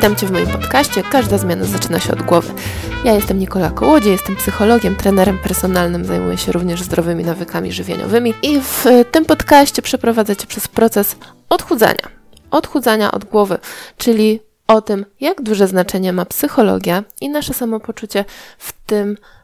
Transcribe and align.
Witam 0.00 0.16
Cię 0.16 0.26
w 0.26 0.30
moim 0.30 0.46
podcaście. 0.46 1.02
Każda 1.02 1.38
zmiana 1.38 1.64
zaczyna 1.64 2.00
się 2.00 2.12
od 2.12 2.22
głowy. 2.22 2.52
Ja 3.04 3.12
jestem 3.12 3.38
Nikola 3.38 3.70
Kołodzie, 3.70 4.10
jestem 4.10 4.36
psychologiem, 4.36 4.96
trenerem 4.96 5.38
personalnym, 5.38 6.04
zajmuję 6.04 6.38
się 6.38 6.52
również 6.52 6.82
zdrowymi 6.82 7.24
nawykami 7.24 7.72
żywieniowymi 7.72 8.34
i 8.42 8.60
w 8.60 8.84
tym 9.10 9.24
podcaście 9.24 9.82
przeprowadzę 9.82 10.36
Cię 10.36 10.46
przez 10.46 10.68
proces 10.68 11.16
odchudzania. 11.48 12.08
Odchudzania 12.50 13.12
od 13.12 13.24
głowy, 13.24 13.58
czyli 13.96 14.40
o 14.66 14.82
tym, 14.82 15.06
jak 15.20 15.42
duże 15.42 15.66
znaczenie 15.68 16.12
ma 16.12 16.24
psychologia 16.24 17.04
i 17.20 17.28
nasze 17.28 17.54
samopoczucie 17.54 18.24
w 18.58 18.72
tym, 18.86 19.16
E, 19.16 19.39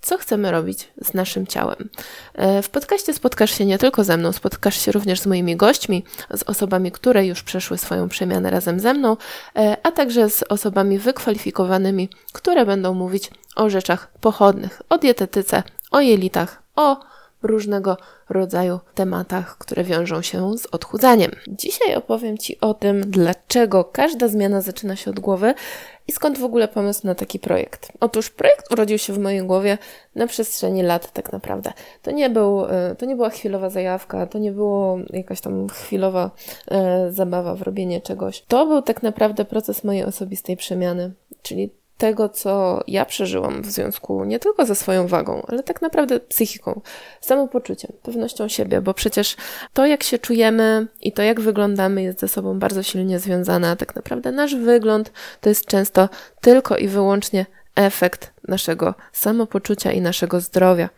co 0.00 0.18
chcemy 0.18 0.50
robić 0.50 0.92
z 1.04 1.14
naszym 1.14 1.46
ciałem. 1.46 1.88
E, 2.34 2.62
w 2.62 2.70
podcaście 2.70 3.14
spotkasz 3.14 3.50
się 3.58 3.64
nie 3.66 3.78
tylko 3.78 4.04
ze 4.04 4.16
mną, 4.16 4.32
spotkasz 4.32 4.80
się 4.80 4.92
również 4.92 5.20
z 5.20 5.26
moimi 5.26 5.56
gośćmi, 5.56 6.04
z 6.34 6.42
osobami, 6.42 6.92
które 6.92 7.26
już 7.26 7.42
przeszły 7.42 7.78
swoją 7.78 8.08
przemianę 8.08 8.50
razem 8.50 8.80
ze 8.80 8.94
mną, 8.94 9.16
e, 9.56 9.76
a 9.82 9.92
także 9.92 10.30
z 10.30 10.42
osobami 10.42 10.98
wykwalifikowanymi, 10.98 12.08
które 12.32 12.66
będą 12.66 12.94
mówić 12.94 13.30
o 13.56 13.70
rzeczach 13.70 14.10
pochodnych, 14.20 14.82
o 14.88 14.98
dietetyce, 14.98 15.62
o 15.90 16.00
jelitach, 16.00 16.62
o 16.76 17.11
różnego 17.42 17.96
rodzaju 18.28 18.80
tematach, 18.94 19.58
które 19.58 19.84
wiążą 19.84 20.22
się 20.22 20.58
z 20.58 20.66
odchudzaniem. 20.66 21.30
Dzisiaj 21.48 21.94
opowiem 21.94 22.38
Ci 22.38 22.60
o 22.60 22.74
tym, 22.74 23.00
dlaczego 23.06 23.84
każda 23.84 24.28
zmiana 24.28 24.60
zaczyna 24.60 24.96
się 24.96 25.10
od 25.10 25.20
głowy 25.20 25.54
i 26.08 26.12
skąd 26.12 26.38
w 26.38 26.44
ogóle 26.44 26.68
pomysł 26.68 27.06
na 27.06 27.14
taki 27.14 27.38
projekt. 27.38 27.92
Otóż 28.00 28.30
projekt 28.30 28.72
urodził 28.72 28.98
się 28.98 29.12
w 29.12 29.18
mojej 29.18 29.42
głowie 29.42 29.78
na 30.14 30.26
przestrzeni 30.26 30.82
lat 30.82 31.12
tak 31.12 31.32
naprawdę. 31.32 31.72
To 32.02 32.10
nie, 32.10 32.30
był, 32.30 32.66
e, 32.66 32.94
to 32.98 33.06
nie 33.06 33.16
była 33.16 33.30
chwilowa 33.30 33.70
zajawka, 33.70 34.26
to 34.26 34.38
nie 34.38 34.52
było 34.52 34.98
jakaś 35.10 35.40
tam 35.40 35.68
chwilowa 35.68 36.30
e, 36.70 37.12
zabawa 37.12 37.54
w 37.54 37.62
robienie 37.62 38.00
czegoś. 38.00 38.42
To 38.42 38.66
był 38.66 38.82
tak 38.82 39.02
naprawdę 39.02 39.44
proces 39.44 39.84
mojej 39.84 40.04
osobistej 40.04 40.56
przemiany, 40.56 41.12
czyli 41.42 41.70
tego, 41.98 42.28
co 42.28 42.80
ja 42.86 43.04
przeżyłam 43.04 43.62
w 43.62 43.66
związku 43.66 44.24
nie 44.24 44.38
tylko 44.38 44.66
ze 44.66 44.74
swoją 44.74 45.06
wagą, 45.06 45.42
ale 45.48 45.62
tak 45.62 45.82
naprawdę 45.82 46.20
psychiką, 46.20 46.80
samopoczuciem, 47.20 47.92
pewnością 48.02 48.48
siebie, 48.48 48.80
bo 48.80 48.94
przecież 48.94 49.36
to, 49.72 49.86
jak 49.86 50.02
się 50.02 50.18
czujemy 50.18 50.86
i 51.02 51.12
to, 51.12 51.22
jak 51.22 51.40
wyglądamy, 51.40 52.02
jest 52.02 52.20
ze 52.20 52.28
sobą 52.28 52.58
bardzo 52.58 52.82
silnie 52.82 53.18
związane, 53.18 53.70
a 53.70 53.76
tak 53.76 53.94
naprawdę 53.94 54.32
nasz 54.32 54.54
wygląd 54.54 55.12
to 55.40 55.48
jest 55.48 55.66
często 55.66 56.08
tylko 56.40 56.76
i 56.76 56.88
wyłącznie 56.88 57.46
efekt 57.74 58.32
naszego 58.48 58.94
samopoczucia 59.12 59.92
i 59.92 60.00
naszego 60.00 60.40
zdrowia. 60.40 60.88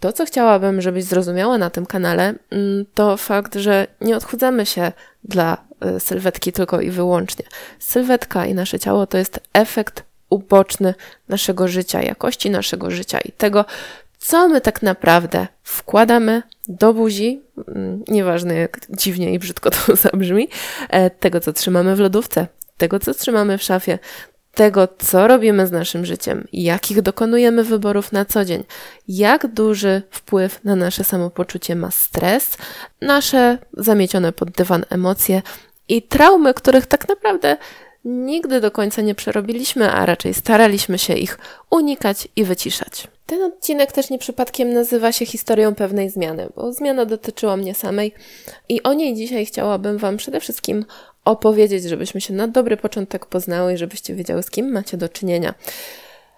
To, 0.00 0.12
co 0.12 0.26
chciałabym, 0.26 0.80
żebyś 0.80 1.04
zrozumiała 1.04 1.58
na 1.58 1.70
tym 1.70 1.86
kanale, 1.86 2.34
mm, 2.50 2.84
to 2.94 3.16
fakt, 3.16 3.54
że 3.54 3.86
nie 4.00 4.16
odchudzamy 4.16 4.66
się 4.66 4.92
dla 5.24 5.64
y, 5.96 6.00
sylwetki 6.00 6.52
tylko 6.52 6.80
i 6.80 6.90
wyłącznie. 6.90 7.44
Sylwetka 7.78 8.46
i 8.46 8.54
nasze 8.54 8.78
ciało 8.78 9.06
to 9.06 9.18
jest 9.18 9.40
efekt 9.52 10.07
uboczny 10.30 10.94
naszego 11.28 11.68
życia, 11.68 12.02
jakości 12.02 12.50
naszego 12.50 12.90
życia 12.90 13.20
i 13.20 13.32
tego, 13.32 13.64
co 14.18 14.48
my 14.48 14.60
tak 14.60 14.82
naprawdę 14.82 15.46
wkładamy 15.62 16.42
do 16.68 16.94
buzi, 16.94 17.42
mm, 17.68 18.04
nieważne 18.08 18.54
jak 18.54 18.80
dziwnie 18.90 19.34
i 19.34 19.38
brzydko 19.38 19.70
to 19.70 19.96
zabrzmi, 20.06 20.48
e, 20.90 21.10
tego, 21.10 21.40
co 21.40 21.52
trzymamy 21.52 21.96
w 21.96 22.00
lodówce, 22.00 22.46
tego, 22.76 23.00
co 23.00 23.14
trzymamy 23.14 23.58
w 23.58 23.62
szafie, 23.62 23.98
tego, 24.54 24.88
co 24.98 25.28
robimy 25.28 25.66
z 25.66 25.72
naszym 25.72 26.06
życiem, 26.06 26.48
jakich 26.52 27.02
dokonujemy 27.02 27.64
wyborów 27.64 28.12
na 28.12 28.24
co 28.24 28.44
dzień, 28.44 28.64
jak 29.08 29.46
duży 29.46 30.02
wpływ 30.10 30.64
na 30.64 30.76
nasze 30.76 31.04
samopoczucie 31.04 31.76
ma 31.76 31.90
stres, 31.90 32.58
nasze 33.00 33.58
zamiecione 33.72 34.32
pod 34.32 34.50
dywan 34.50 34.84
emocje 34.90 35.42
i 35.88 36.02
traumy, 36.02 36.54
których 36.54 36.86
tak 36.86 37.08
naprawdę 37.08 37.56
nigdy 38.04 38.60
do 38.60 38.70
końca 38.70 39.02
nie 39.02 39.14
przerobiliśmy, 39.14 39.90
a 39.90 40.06
raczej 40.06 40.34
staraliśmy 40.34 40.98
się 40.98 41.14
ich 41.14 41.38
unikać 41.70 42.28
i 42.36 42.44
wyciszać. 42.44 43.08
Ten 43.26 43.42
odcinek 43.42 43.92
też 43.92 44.10
nie 44.10 44.18
przypadkiem 44.18 44.72
nazywa 44.72 45.12
się 45.12 45.26
historią 45.26 45.74
pewnej 45.74 46.10
zmiany, 46.10 46.48
bo 46.56 46.72
zmiana 46.72 47.04
dotyczyła 47.04 47.56
mnie 47.56 47.74
samej 47.74 48.12
i 48.68 48.82
o 48.82 48.92
niej 48.92 49.14
dzisiaj 49.14 49.46
chciałabym 49.46 49.98
Wam 49.98 50.16
przede 50.16 50.40
wszystkim 50.40 50.84
opowiedzieć, 51.24 51.84
żebyśmy 51.84 52.20
się 52.20 52.34
na 52.34 52.48
dobry 52.48 52.76
początek 52.76 53.26
poznały 53.26 53.74
i 53.74 53.76
żebyście 53.76 54.14
wiedziały, 54.14 54.42
z 54.42 54.50
kim 54.50 54.72
macie 54.72 54.96
do 54.96 55.08
czynienia. 55.08 55.54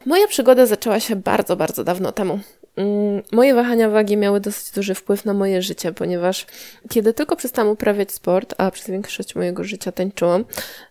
Moja 0.07 0.27
przygoda 0.27 0.67
zaczęła 0.67 1.01
się 1.01 1.17
bardzo, 1.17 1.57
bardzo 1.57 1.85
dawno 1.85 2.13
temu. 2.13 2.39
Mm, 2.81 3.23
moje 3.33 3.55
wahania 3.55 3.91
wagi 3.91 4.17
miały 4.17 4.41
dosyć 4.41 4.75
duży 4.75 4.95
wpływ 4.95 5.25
na 5.25 5.35
moje 5.35 5.63
życie, 5.63 5.93
ponieważ 5.93 6.47
kiedy 6.89 7.15
tylko 7.15 7.37
przestałam 7.37 7.73
uprawiać 7.73 8.13
sport, 8.13 8.55
a 8.59 8.71
przez 8.71 8.91
większość 8.91 9.35
mojego 9.35 9.65
życia 9.65 9.93
tańczyłam, 9.93 10.45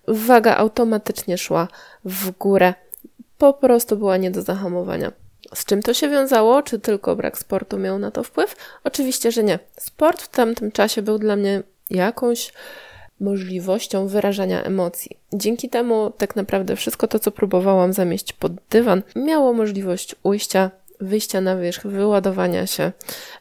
waga 0.07 0.55
automatycznie 0.55 1.38
szła 1.38 1.67
w 2.05 2.31
górę. 2.31 2.73
Po 3.38 3.53
prostu 3.53 3.97
była 3.97 4.17
nie 4.17 4.31
do 4.31 4.41
zahamowania. 4.41 5.11
Z 5.55 5.66
czym 5.66 5.81
to 5.81 5.94
się 5.94 6.09
wiązało? 6.09 6.61
Czy 6.61 6.79
tylko 6.79 7.16
brak 7.16 7.38
sportu 7.38 7.77
miał 7.77 8.00
na 8.00 8.11
to 8.11 8.23
wpływ? 8.23 8.56
Oczywiście, 8.83 9.31
że 9.31 9.44
nie. 9.44 9.59
Sport 9.77 10.21
w 10.21 10.29
tamtym 10.29 10.71
czasie 10.71 11.01
był 11.01 11.17
dla 11.17 11.35
mnie 11.35 11.63
jakąś 11.89 12.53
możliwością 13.19 14.07
wyrażania 14.07 14.63
emocji. 14.63 15.17
Dzięki 15.33 15.69
temu 15.69 16.11
tak 16.17 16.35
naprawdę 16.35 16.75
wszystko 16.75 17.07
to, 17.07 17.19
co 17.19 17.31
próbowałam 17.31 17.94
zamieść 17.94 18.33
pod 18.33 18.51
dywan, 18.69 19.01
miało 19.16 19.53
możliwość 19.53 20.16
ujścia 20.23 20.71
wyjścia 21.00 21.42
na 21.42 21.58
wierzch, 21.58 21.88
wyładowania 21.88 22.68
się 22.68 22.92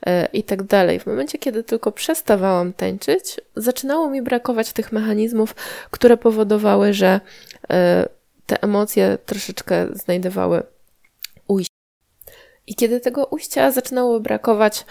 e, 0.07 0.29
i 0.33 0.43
tak 0.43 0.63
dalej. 0.63 1.01
W 1.01 1.07
momencie, 1.07 1.39
kiedy 1.39 1.65
tylko 1.65 1.93
przestawałam 1.93 2.73
tańczyć, 2.73 3.41
zaczynało 3.57 4.11
mi 4.11 4.23
brakować 4.23 4.73
tych 4.73 4.93
mechanizmów, 4.93 5.55
które 5.91 6.17
powodowały, 6.17 6.93
że 6.93 7.21
e, 7.71 8.09
te 8.47 8.63
emocje 8.63 9.19
troszeczkę 9.27 9.87
znajdowały 9.93 10.63
ujście. 11.49 11.75
I 12.67 12.75
kiedy 12.75 13.01
tego 13.01 13.25
ujścia 13.25 13.71
zaczynało 13.71 14.21
brakować, 14.21 14.85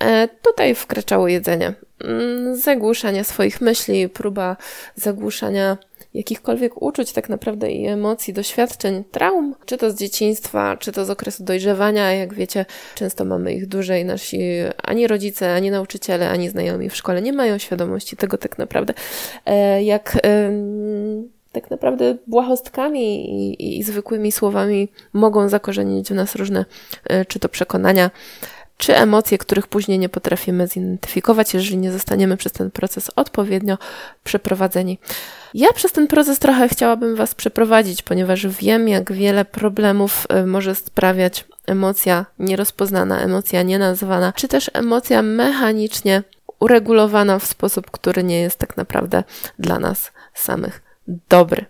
e, 0.00 0.28
tutaj 0.28 0.74
wkraczało 0.74 1.28
jedzenie. 1.28 1.74
Mm, 2.04 2.56
zagłuszanie 2.56 3.24
swoich 3.24 3.60
myśli, 3.60 4.08
próba 4.08 4.56
zagłuszania 4.96 5.78
jakichkolwiek 6.14 6.82
uczuć 6.82 7.12
tak 7.12 7.28
naprawdę 7.28 7.70
i 7.70 7.86
emocji, 7.86 8.34
doświadczeń, 8.34 9.04
traum, 9.10 9.54
czy 9.66 9.76
to 9.76 9.90
z 9.90 9.94
dzieciństwa, 9.94 10.76
czy 10.76 10.92
to 10.92 11.04
z 11.04 11.10
okresu 11.10 11.44
dojrzewania, 11.44 12.12
jak 12.12 12.34
wiecie, 12.34 12.66
często 12.94 13.24
mamy 13.24 13.54
ich 13.54 13.66
dłużej, 13.66 14.04
nasi 14.04 14.40
ani 14.82 15.06
rodzice, 15.06 15.54
ani 15.54 15.70
nauczyciele, 15.70 16.30
ani 16.30 16.48
znajomi 16.48 16.90
w 16.90 16.96
szkole 16.96 17.22
nie 17.22 17.32
mają 17.32 17.58
świadomości 17.58 18.16
tego 18.16 18.38
tak 18.38 18.58
naprawdę, 18.58 18.94
e, 19.46 19.82
jak 19.82 20.18
tak 21.52 21.70
naprawdę 21.70 22.16
błahostkami 22.26 23.30
i, 23.30 23.78
i 23.78 23.82
zwykłymi 23.82 24.32
słowami 24.32 24.88
mogą 25.12 25.48
zakorzenić 25.48 26.08
w 26.08 26.14
nas 26.14 26.34
różne, 26.34 26.64
e, 27.04 27.24
czy 27.24 27.38
to 27.38 27.48
przekonania, 27.48 28.10
czy 28.82 28.96
emocje, 28.96 29.38
których 29.38 29.66
później 29.66 29.98
nie 29.98 30.08
potrafimy 30.08 30.66
zidentyfikować, 30.66 31.54
jeżeli 31.54 31.76
nie 31.76 31.92
zostaniemy 31.92 32.36
przez 32.36 32.52
ten 32.52 32.70
proces 32.70 33.10
odpowiednio 33.16 33.78
przeprowadzeni. 34.24 34.98
Ja 35.54 35.72
przez 35.72 35.92
ten 35.92 36.06
proces 36.06 36.38
trochę 36.38 36.68
chciałabym 36.68 37.16
Was 37.16 37.34
przeprowadzić, 37.34 38.02
ponieważ 38.02 38.46
wiem, 38.46 38.88
jak 38.88 39.12
wiele 39.12 39.44
problemów 39.44 40.26
y, 40.42 40.46
może 40.46 40.74
sprawiać 40.74 41.44
emocja 41.66 42.26
nierozpoznana, 42.38 43.20
emocja 43.20 43.62
nienazwana, 43.62 44.32
czy 44.32 44.48
też 44.48 44.70
emocja 44.72 45.22
mechanicznie 45.22 46.22
uregulowana 46.60 47.38
w 47.38 47.46
sposób, 47.46 47.90
który 47.90 48.22
nie 48.24 48.40
jest 48.40 48.58
tak 48.58 48.76
naprawdę 48.76 49.24
dla 49.58 49.78
nas 49.78 50.12
samych 50.34 50.82
dobry. 51.28 51.66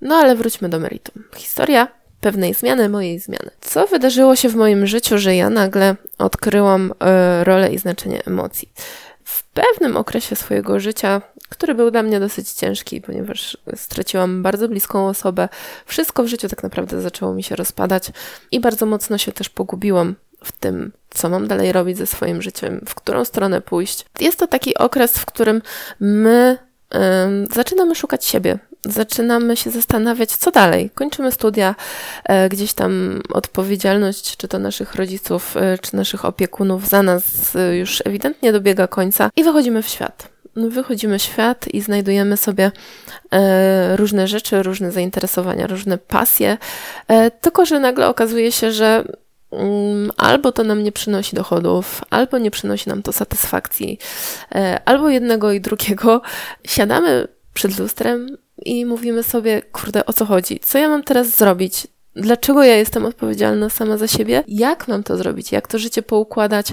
No 0.00 0.14
ale 0.14 0.36
wróćmy 0.36 0.68
do 0.68 0.78
meritum. 0.78 1.24
Historia 1.36 1.88
pewnej 2.22 2.54
zmiany, 2.54 2.88
mojej 2.88 3.18
zmiany. 3.18 3.50
Co 3.60 3.86
wydarzyło 3.86 4.36
się 4.36 4.48
w 4.48 4.54
moim 4.54 4.86
życiu, 4.86 5.18
że 5.18 5.36
ja 5.36 5.50
nagle 5.50 5.96
odkryłam 6.18 6.90
y, 6.90 7.44
rolę 7.44 7.72
i 7.72 7.78
znaczenie 7.78 8.24
emocji? 8.26 8.72
W 9.24 9.44
pewnym 9.44 9.96
okresie 9.96 10.36
swojego 10.36 10.80
życia, 10.80 11.22
który 11.48 11.74
był 11.74 11.90
dla 11.90 12.02
mnie 12.02 12.20
dosyć 12.20 12.52
ciężki, 12.52 13.00
ponieważ 13.00 13.56
straciłam 13.76 14.42
bardzo 14.42 14.68
bliską 14.68 15.08
osobę, 15.08 15.48
wszystko 15.86 16.22
w 16.22 16.26
życiu 16.26 16.48
tak 16.48 16.62
naprawdę 16.62 17.00
zaczęło 17.00 17.34
mi 17.34 17.42
się 17.42 17.56
rozpadać 17.56 18.10
i 18.50 18.60
bardzo 18.60 18.86
mocno 18.86 19.18
się 19.18 19.32
też 19.32 19.48
pogubiłam 19.48 20.14
w 20.44 20.52
tym, 20.52 20.92
co 21.10 21.28
mam 21.28 21.48
dalej 21.48 21.72
robić 21.72 21.98
ze 21.98 22.06
swoim 22.06 22.42
życiem, 22.42 22.84
w 22.88 22.94
którą 22.94 23.24
stronę 23.24 23.60
pójść. 23.60 24.04
Jest 24.20 24.38
to 24.38 24.46
taki 24.46 24.74
okres, 24.74 25.12
w 25.18 25.26
którym 25.26 25.62
my 26.00 26.58
zaczynamy 27.54 27.94
szukać 27.94 28.24
siebie, 28.24 28.58
zaczynamy 28.84 29.56
się 29.56 29.70
zastanawiać, 29.70 30.36
co 30.36 30.50
dalej. 30.50 30.90
Kończymy 30.94 31.32
studia, 31.32 31.74
e, 32.24 32.48
gdzieś 32.48 32.72
tam 32.72 33.22
odpowiedzialność, 33.32 34.36
czy 34.36 34.48
to 34.48 34.58
naszych 34.58 34.94
rodziców, 34.94 35.56
e, 35.56 35.78
czy 35.78 35.96
naszych 35.96 36.24
opiekunów 36.24 36.88
za 36.88 37.02
nas 37.02 37.56
e, 37.56 37.76
już 37.76 38.02
ewidentnie 38.06 38.52
dobiega 38.52 38.86
końca 38.86 39.30
i 39.36 39.44
wychodzimy 39.44 39.82
w 39.82 39.88
świat. 39.88 40.28
Wychodzimy 40.56 41.18
w 41.18 41.22
świat 41.22 41.68
i 41.68 41.80
znajdujemy 41.80 42.36
sobie 42.36 42.70
różne 43.96 44.28
rzeczy, 44.28 44.62
różne 44.62 44.92
zainteresowania, 44.92 45.66
różne 45.66 45.98
pasje, 45.98 46.58
tylko 47.40 47.66
że 47.66 47.80
nagle 47.80 48.08
okazuje 48.08 48.52
się, 48.52 48.72
że 48.72 49.04
mm, 49.52 50.10
albo 50.16 50.52
to 50.52 50.64
nam 50.64 50.82
nie 50.82 50.92
przynosi 50.92 51.36
dochodów, 51.36 52.00
albo 52.10 52.38
nie 52.38 52.50
przynosi 52.50 52.88
nam 52.88 53.02
to 53.02 53.12
satysfakcji, 53.12 53.98
albo 54.84 55.08
jednego 55.08 55.52
i 55.52 55.60
drugiego. 55.60 56.22
Siadamy 56.66 57.28
przed 57.54 57.78
lustrem 57.78 58.36
i 58.64 58.86
mówimy 58.86 59.22
sobie, 59.22 59.62
kurde, 59.62 60.06
o 60.06 60.12
co 60.12 60.24
chodzi? 60.24 60.60
Co 60.60 60.78
ja 60.78 60.88
mam 60.88 61.02
teraz 61.02 61.36
zrobić? 61.36 61.86
Dlaczego 62.16 62.64
ja 62.64 62.76
jestem 62.76 63.06
odpowiedzialna 63.06 63.70
sama 63.70 63.96
za 63.96 64.08
siebie? 64.08 64.44
Jak 64.48 64.88
mam 64.88 65.02
to 65.02 65.16
zrobić? 65.16 65.52
Jak 65.52 65.68
to 65.68 65.78
życie 65.78 66.02
poukładać? 66.02 66.72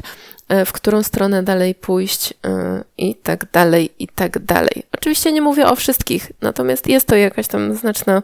E, 0.50 0.66
w 0.66 0.72
którą 0.72 1.04
stronę 1.04 1.44
dalej 1.44 1.76
pójść? 1.76 2.34
E, 2.46 2.84
I 2.98 3.16
tak 3.16 3.52
dalej, 3.52 3.92
i 4.00 4.08
tak 4.08 4.40
dalej. 4.40 4.84
Oczywiście 4.92 5.32
nie 5.32 5.42
mówię 5.42 5.68
o 5.68 5.76
wszystkich, 5.76 6.32
natomiast 6.42 6.88
jest 6.88 7.08
to 7.08 7.16
jakaś 7.16 7.48
tam 7.48 7.76
znaczna 7.76 8.24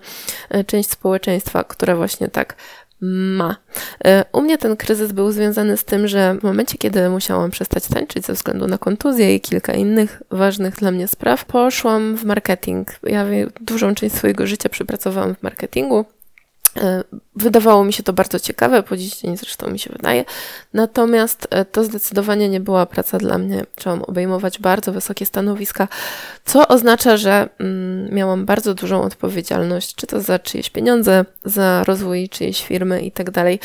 e, 0.49 0.63
część 0.63 0.89
społeczeństwa, 0.89 1.63
która 1.63 1.95
właśnie 1.95 2.27
tak 2.27 2.55
ma. 3.01 3.55
U 4.31 4.41
mnie 4.41 4.57
ten 4.57 4.77
kryzys 4.77 5.11
był 5.11 5.31
związany 5.31 5.77
z 5.77 5.83
tym, 5.83 6.07
że 6.07 6.35
w 6.39 6.43
momencie, 6.43 6.77
kiedy 6.77 7.09
musiałam 7.09 7.51
przestać 7.51 7.87
tańczyć 7.87 8.25
ze 8.25 8.33
względu 8.33 8.67
na 8.67 8.77
kontuzję 8.77 9.35
i 9.35 9.41
kilka 9.41 9.73
innych 9.73 10.23
ważnych 10.31 10.75
dla 10.75 10.91
mnie 10.91 11.07
spraw, 11.07 11.45
poszłam 11.45 12.17
w 12.17 12.23
marketing. 12.23 12.87
Ja 13.03 13.25
dużą 13.61 13.95
część 13.95 14.15
swojego 14.15 14.47
życia 14.47 14.69
przepracowałam 14.69 15.35
w 15.35 15.43
marketingu. 15.43 16.05
E, 16.77 17.03
wydawało 17.35 17.83
mi 17.83 17.93
się 17.93 18.03
to 18.03 18.13
bardzo 18.13 18.39
ciekawe, 18.39 18.83
po 18.83 18.97
dziś 18.97 19.17
dzień 19.17 19.37
zresztą 19.37 19.69
mi 19.69 19.79
się 19.79 19.89
wydaje. 19.93 20.25
Natomiast 20.73 21.47
e, 21.49 21.65
to 21.65 21.83
zdecydowanie 21.83 22.49
nie 22.49 22.59
była 22.59 22.85
praca 22.85 23.17
dla 23.17 23.37
mnie. 23.37 23.63
Trzeba 23.75 24.05
obejmować 24.05 24.59
bardzo 24.59 24.91
wysokie 24.91 25.25
stanowiska, 25.25 25.87
co 26.45 26.67
oznacza, 26.67 27.17
że 27.17 27.49
mm, 27.59 28.13
miałam 28.13 28.45
bardzo 28.45 28.73
dużą 28.73 29.01
odpowiedzialność, 29.01 29.95
czy 29.95 30.07
to 30.07 30.21
za 30.21 30.39
czyjeś 30.39 30.69
pieniądze, 30.69 31.25
za 31.45 31.83
rozwój 31.83 32.29
czyjejś 32.29 32.65
firmy 32.65 33.01
i 33.01 33.11
tak 33.11 33.31
dalej. 33.31 33.59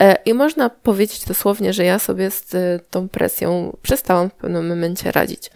E, 0.00 0.14
I 0.24 0.34
można 0.34 0.70
powiedzieć 0.70 1.24
dosłownie, 1.24 1.72
że 1.72 1.84
ja 1.84 1.98
sobie 1.98 2.30
z 2.30 2.52
tą 2.90 3.08
presją 3.08 3.76
przestałam 3.82 4.30
w 4.30 4.34
pewnym 4.34 4.68
momencie 4.68 5.12
radzić. 5.12 5.50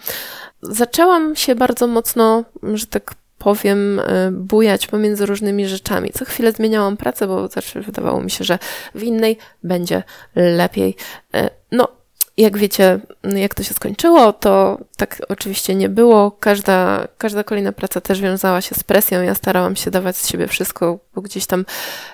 Zaczęłam 0.63 1.37
się 1.37 1.55
bardzo 1.55 1.87
mocno, 1.87 2.45
że 2.75 2.87
tak 2.87 3.15
powiem, 3.41 4.01
e, 4.01 4.31
bujać 4.33 4.87
pomiędzy 4.87 5.27
różnymi 5.27 5.69
rzeczami. 5.69 6.11
Co 6.11 6.25
chwilę 6.25 6.53
zmieniałam 6.53 6.97
pracę, 6.97 7.27
bo 7.27 7.49
zawsze 7.49 7.81
wydawało 7.81 8.21
mi 8.23 8.31
się, 8.31 8.45
że 8.45 8.59
w 8.95 9.03
innej 9.03 9.39
będzie 9.63 10.03
lepiej. 10.35 10.97
E, 11.35 11.51
no, 11.73 11.89
jak 12.37 12.59
wiecie, 12.59 13.01
jak 13.37 13.55
to 13.55 13.63
się 13.63 13.75
skończyło, 13.75 14.33
to 14.33 14.79
tak 14.97 15.23
oczywiście 15.29 15.75
nie 15.75 15.89
było. 15.89 16.31
Każda, 16.31 17.09
każda 17.19 17.45
kolejna 17.45 17.73
praca 17.73 18.01
też 18.01 18.21
wiązała 18.21 18.61
się 18.61 18.75
z 18.75 18.85
presją. 18.85 19.23
Ja 19.23 19.35
starałam 19.35 19.77
się 19.77 19.91
dawać 19.91 20.17
z 20.17 20.29
siebie 20.29 20.47
wszystko, 20.47 20.99
bo 21.15 21.23
gdzieś 21.23 21.47
tam 21.47 21.65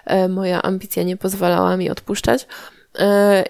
e, 0.04 0.28
moja 0.28 0.62
ambicja 0.62 1.02
nie 1.02 1.16
pozwalała 1.16 1.76
mi 1.76 1.90
odpuszczać. 1.90 2.46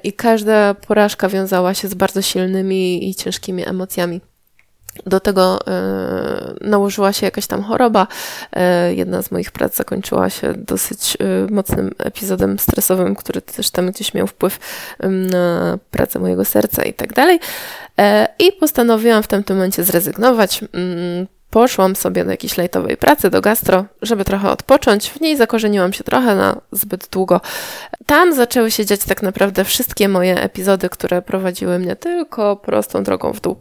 I 0.02 0.12
każda 0.12 0.75
porażka 0.75 1.29
wiązała 1.29 1.75
się 1.75 1.88
z 1.88 1.94
bardzo 1.94 2.22
silnymi 2.22 3.08
i 3.08 3.14
ciężkimi 3.14 3.69
emocjami. 3.69 4.20
Do 5.06 5.20
tego 5.20 5.60
y, 5.60 6.69
nałożyła 6.69 7.12
się 7.12 7.26
jakaś 7.26 7.46
tam 7.46 7.62
choroba. 7.62 8.06
Y, 8.90 8.94
jedna 8.94 9.22
z 9.22 9.31
moich 9.31 9.50
prac 9.50 9.76
zakończyła 9.76 10.31
się 10.31 10.54
dosyć 10.54 11.16
y, 11.20 11.52
mocnym 11.52 11.90
epizodem 11.98 12.58
stresowym, 12.58 13.14
który 13.14 13.43
też 13.43 13.70
tam 13.70 13.90
gdzieś 13.90 14.14
miał 14.14 14.26
wpływ 14.26 14.58
na 15.00 15.78
pracę 15.90 16.19
mojego 16.19 16.44
serca 16.44 16.82
i 16.82 16.94
tak 16.94 17.12
dalej. 17.12 17.40
I 18.38 18.52
postanowiłam 18.52 19.22
w 19.22 19.26
tamtym 19.26 19.56
momencie 19.56 19.84
zrezygnować. 19.84 20.60
Mm, 20.72 21.26
poszłam 21.50 21.96
sobie 21.96 22.25
do 22.25 22.31
jakiejś 22.31 22.56
lejtowej 22.56 22.96
pracy, 22.96 23.31
do 23.31 23.40
gastro, 23.40 23.84
żeby 24.02 24.25
trochę 24.25 24.50
odpocząć. 24.50 25.10
W 25.10 25.20
niej 25.20 25.37
zakorzeniłam 25.37 25.93
się 25.93 26.04
trochę 26.04 26.34
na 26.34 26.60
zbyt 26.72 27.08
długo. 27.12 27.40
Tam 28.06 28.34
zaczęły 28.34 28.70
się 28.70 28.87
dziać 28.87 29.00
tak 29.04 29.22
naprawdę 29.22 29.64
wszystkie 29.64 30.08
moje 30.08 30.43
epizody, 30.43 30.88
które 30.88 31.22
prowadziły 31.22 31.78
mnie 31.78 31.96
tylko 31.96 32.56
prostą 32.56 33.02
drogą 33.02 33.32
w 33.32 33.40
dół. 33.40 33.56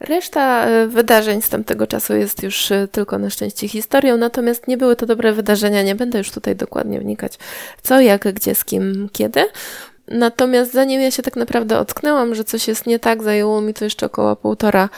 Reszta 0.00 0.64
e, 0.66 0.86
wydarzeń 0.86 1.42
z 1.42 1.48
tamtego 1.48 1.86
czasu 1.86 2.16
jest 2.16 2.42
już 2.42 2.72
e, 2.72 2.88
tylko 2.88 3.18
na 3.18 3.30
szczęście 3.30 3.68
historią, 3.68 4.16
natomiast 4.16 4.68
nie 4.68 4.76
były 4.76 4.96
to 4.96 5.06
dobre 5.06 5.32
wydarzenia. 5.32 5.82
Nie 5.82 5.94
będę 5.94 6.18
już 6.18 6.30
tutaj 6.30 6.56
dokładnie 6.56 7.00
wnikać, 7.00 7.38
co, 7.82 8.00
jak, 8.00 8.34
gdzie, 8.34 8.54
z 8.54 8.64
kim, 8.64 9.08
kiedy. 9.12 9.44
Natomiast 10.08 10.72
zanim 10.72 11.00
ja 11.00 11.10
się 11.10 11.22
tak 11.22 11.36
naprawdę 11.36 11.78
ocknęłam, 11.78 12.34
że 12.34 12.44
coś 12.44 12.68
jest 12.68 12.86
nie 12.86 12.98
tak, 12.98 13.22
zajęło 13.22 13.60
mi 13.60 13.74
to 13.74 13.84
jeszcze 13.84 14.06
około 14.06 14.36
półtora 14.36 14.88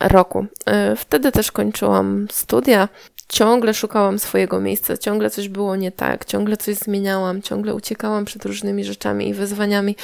roku. 0.00 0.46
E, 0.66 0.96
wtedy 0.96 1.32
też 1.32 1.52
kończyłam 1.52 2.26
studia 2.30 2.88
ciągle 3.30 3.74
szukałam 3.74 4.18
swojego 4.18 4.60
miejsca, 4.60 4.96
ciągle 4.96 5.30
coś 5.30 5.48
było 5.48 5.76
nie 5.76 5.92
tak, 5.92 6.24
ciągle 6.24 6.56
coś 6.56 6.74
zmieniałam, 6.74 7.42
ciągle 7.42 7.74
uciekałam 7.74 8.24
przed 8.24 8.44
różnymi 8.44 8.84
rzeczami 8.84 9.28
i 9.28 9.34
wyzwaniami, 9.34 9.96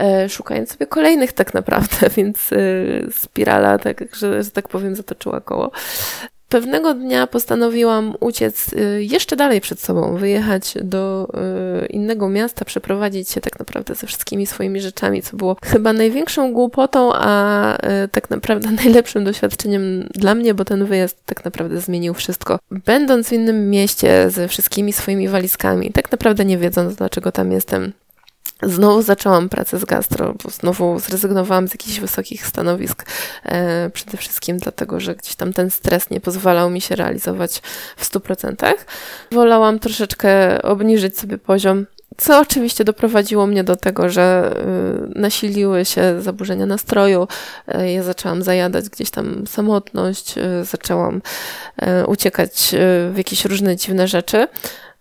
e, 0.00 0.28
szukając 0.28 0.72
sobie 0.72 0.86
kolejnych 0.86 1.32
tak 1.32 1.54
naprawdę, 1.54 1.96
więc 2.16 2.52
e, 2.52 2.56
spirala, 3.12 3.78
tak, 3.78 4.16
że, 4.16 4.42
że 4.42 4.50
tak 4.50 4.68
powiem, 4.68 4.94
zatoczyła 4.94 5.40
koło. 5.40 5.70
Pewnego 6.54 6.94
dnia 6.94 7.26
postanowiłam 7.26 8.14
uciec 8.20 8.72
y, 8.72 9.04
jeszcze 9.04 9.36
dalej 9.36 9.60
przed 9.60 9.80
sobą, 9.80 10.16
wyjechać 10.16 10.74
do 10.82 11.28
y, 11.82 11.86
innego 11.86 12.28
miasta, 12.28 12.64
przeprowadzić 12.64 13.30
się 13.30 13.40
tak 13.40 13.58
naprawdę 13.58 13.94
ze 13.94 14.06
wszystkimi 14.06 14.46
swoimi 14.46 14.80
rzeczami, 14.80 15.22
co 15.22 15.36
było 15.36 15.56
chyba 15.64 15.92
największą 15.92 16.52
głupotą, 16.52 17.10
a 17.14 17.76
y, 18.04 18.08
tak 18.08 18.30
naprawdę 18.30 18.70
najlepszym 18.84 19.24
doświadczeniem 19.24 20.08
dla 20.14 20.34
mnie, 20.34 20.54
bo 20.54 20.64
ten 20.64 20.84
wyjazd 20.84 21.26
tak 21.26 21.44
naprawdę 21.44 21.80
zmienił 21.80 22.14
wszystko. 22.14 22.58
Będąc 22.70 23.28
w 23.28 23.32
innym 23.32 23.70
mieście 23.70 24.30
ze 24.30 24.48
wszystkimi 24.48 24.92
swoimi 24.92 25.28
walizkami, 25.28 25.92
tak 25.92 26.12
naprawdę 26.12 26.44
nie 26.44 26.58
wiedząc, 26.58 26.94
dlaczego 26.94 27.32
tam 27.32 27.52
jestem, 27.52 27.92
Znowu 28.62 29.02
zaczęłam 29.02 29.48
pracę 29.48 29.78
z 29.78 29.84
gastro, 29.84 30.34
bo 30.44 30.50
znowu 30.50 30.98
zrezygnowałam 30.98 31.68
z 31.68 31.70
jakichś 31.70 32.00
wysokich 32.00 32.46
stanowisk. 32.46 33.06
E, 33.44 33.90
przede 33.90 34.16
wszystkim 34.16 34.58
dlatego, 34.58 35.00
że 35.00 35.14
gdzieś 35.14 35.34
tam 35.34 35.52
ten 35.52 35.70
stres 35.70 36.10
nie 36.10 36.20
pozwalał 36.20 36.70
mi 36.70 36.80
się 36.80 36.96
realizować 36.96 37.62
w 37.96 38.10
100%. 38.10 38.72
Wolałam 39.32 39.78
troszeczkę 39.78 40.62
obniżyć 40.62 41.18
sobie 41.18 41.38
poziom, 41.38 41.86
co 42.16 42.40
oczywiście 42.40 42.84
doprowadziło 42.84 43.46
mnie 43.46 43.64
do 43.64 43.76
tego, 43.76 44.08
że 44.08 44.54
y, 45.14 45.18
nasiliły 45.20 45.84
się 45.84 46.22
zaburzenia 46.22 46.66
nastroju. 46.66 47.28
E, 47.68 47.92
ja 47.92 48.02
zaczęłam 48.02 48.42
zajadać 48.42 48.88
gdzieś 48.88 49.10
tam 49.10 49.46
samotność, 49.46 50.38
y, 50.38 50.64
zaczęłam 50.64 51.22
e, 51.76 52.06
uciekać 52.06 52.74
y, 52.74 52.78
w 53.12 53.14
jakieś 53.16 53.44
różne 53.44 53.76
dziwne 53.76 54.08
rzeczy. 54.08 54.48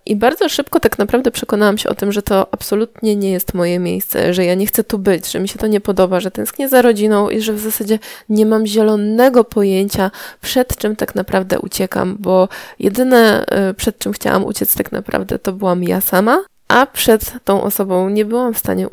I 0.06 0.16
bardzo 0.16 0.50
szybko 0.50 0.80
tak 0.80 1.00
naprawdę 1.00 1.32
przekonałam 1.32 1.78
się 1.78 1.90
o 1.90 1.96
tym, 1.96 2.12
że 2.12 2.22
to 2.22 2.48
absolutnie 2.52 3.16
nie 3.16 3.32
jest 3.32 3.54
moje 3.54 3.80
miejsce, 3.80 4.34
że 4.34 4.46
ja 4.46 4.56
nie 4.56 4.66
chcę 4.66 4.84
tu 4.84 5.00
być, 5.00 5.32
że 5.32 5.40
mi 5.40 5.48
się 5.48 5.60
to 5.60 5.68
nie 5.68 5.82
podoba, 5.82 6.20
że 6.20 6.32
tęsknię 6.32 6.70
za 6.70 6.82
rodziną 6.82 7.30
i 7.30 7.42
że 7.42 7.54
w 7.54 7.60
zasadzie 7.60 8.00
nie 8.30 8.46
mam 8.46 8.66
zielonego 8.66 9.44
pojęcia, 9.44 10.12
przed 10.42 10.78
czym 10.78 10.96
tak 10.96 11.16
naprawdę 11.16 11.60
uciekam, 11.60 12.18
bo 12.20 12.48
jedyne, 12.80 13.46
y, 13.70 13.74
przed 13.74 13.98
czym 13.98 14.14
chciałam 14.14 14.46
uciec 14.46 14.76
tak 14.76 14.92
naprawdę, 14.92 15.40
to 15.40 15.54
byłam 15.54 15.84
ja 15.84 16.02
sama, 16.02 16.44
a 16.68 16.86
przed 16.86 17.34
tą 17.44 17.64
osobą 17.64 18.10
nie 18.10 18.26
byłam 18.26 18.54
w 18.54 18.58
stanie 18.58 18.88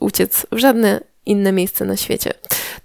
uciec 0.00 0.46
w 0.52 0.58
żadne 0.58 1.00
inne 1.26 1.52
miejsce 1.52 1.84
na 1.84 1.96
świecie. 1.96 2.30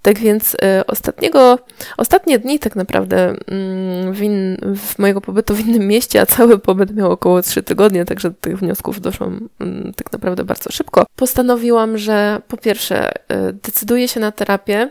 Tak 0.02 0.18
więc 0.18 0.54
y, 0.54 0.86
ostatniego, 0.86 1.58
ostatnie 1.96 2.38
dni 2.38 2.58
tak 2.58 2.76
naprawdę 2.76 3.34
mm, 3.46 4.12
w, 4.12 4.22
in, 4.22 4.56
w 4.76 4.98
mojego 4.98 5.20
pobytu 5.20 5.54
w 5.54 5.66
innym 5.66 5.86
mieście, 5.88 6.20
a 6.20 6.26
cały 6.26 6.58
pobyt 6.58 6.96
miał 6.96 7.12
około 7.12 7.42
3 7.42 7.62
tygodnie, 7.62 8.04
także 8.04 8.30
do 8.30 8.36
tych 8.40 8.58
wniosków 8.58 9.00
doszłam 9.00 9.48
mm, 9.60 9.92
tak 9.96 10.12
naprawdę 10.12 10.44
bardzo 10.44 10.72
szybko. 10.72 11.06
Postanowiłam, 11.16 11.98
że 11.98 12.42
po 12.48 12.56
pierwsze 12.56 13.12
y, 13.12 13.52
decyduję 13.52 14.08
się 14.08 14.20
na 14.20 14.32
terapię, 14.32 14.90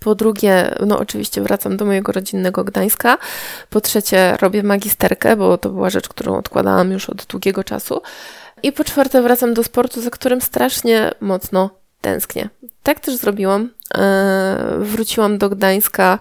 po 0.00 0.14
drugie, 0.14 0.74
no 0.86 0.98
oczywiście 0.98 1.42
wracam 1.42 1.76
do 1.76 1.84
mojego 1.84 2.12
rodzinnego 2.12 2.64
Gdańska. 2.64 3.18
Po 3.70 3.80
trzecie, 3.80 4.36
robię 4.40 4.62
magisterkę, 4.62 5.36
bo 5.36 5.58
to 5.58 5.70
była 5.70 5.90
rzecz, 5.90 6.08
którą 6.08 6.36
odkładałam 6.36 6.92
już 6.92 7.10
od 7.10 7.24
długiego 7.24 7.64
czasu. 7.64 8.02
I 8.62 8.72
po 8.72 8.84
czwarte, 8.84 9.22
wracam 9.22 9.54
do 9.54 9.62
sportu, 9.62 10.00
za 10.00 10.10
którym 10.10 10.40
strasznie 10.40 11.10
mocno 11.20 11.81
tęsknię. 12.02 12.48
Tak 12.82 13.00
też 13.00 13.16
zrobiłam. 13.16 13.70
E, 13.94 14.76
wróciłam 14.78 15.38
do 15.38 15.50
Gdańska. 15.50 16.18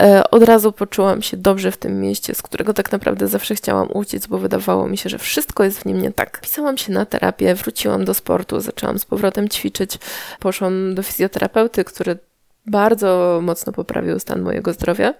E, 0.00 0.30
od 0.30 0.42
razu 0.42 0.72
poczułam 0.72 1.22
się 1.22 1.36
dobrze 1.36 1.70
w 1.70 1.76
tym 1.76 2.00
mieście, 2.00 2.34
z 2.34 2.42
którego 2.42 2.74
tak 2.74 2.92
naprawdę 2.92 3.28
zawsze 3.28 3.54
chciałam 3.54 3.88
uciec, 3.92 4.26
bo 4.26 4.38
wydawało 4.38 4.88
mi 4.88 4.96
się, 4.96 5.08
że 5.08 5.18
wszystko 5.18 5.64
jest 5.64 5.78
w 5.78 5.84
nim 5.84 6.02
nie 6.02 6.12
tak. 6.12 6.40
Pisałam 6.40 6.78
się 6.78 6.92
na 6.92 7.06
terapię, 7.06 7.54
wróciłam 7.54 8.04
do 8.04 8.14
sportu, 8.14 8.60
zaczęłam 8.60 8.98
z 8.98 9.04
powrotem 9.04 9.48
ćwiczyć. 9.48 9.98
Poszłam 10.40 10.94
do 10.94 11.02
fizjoterapeuty, 11.02 11.84
który 11.84 12.18
bardzo 12.66 13.40
mocno 13.42 13.72
poprawił 13.72 14.18
stan 14.18 14.42
mojego 14.42 14.72
zdrowia 14.72 15.14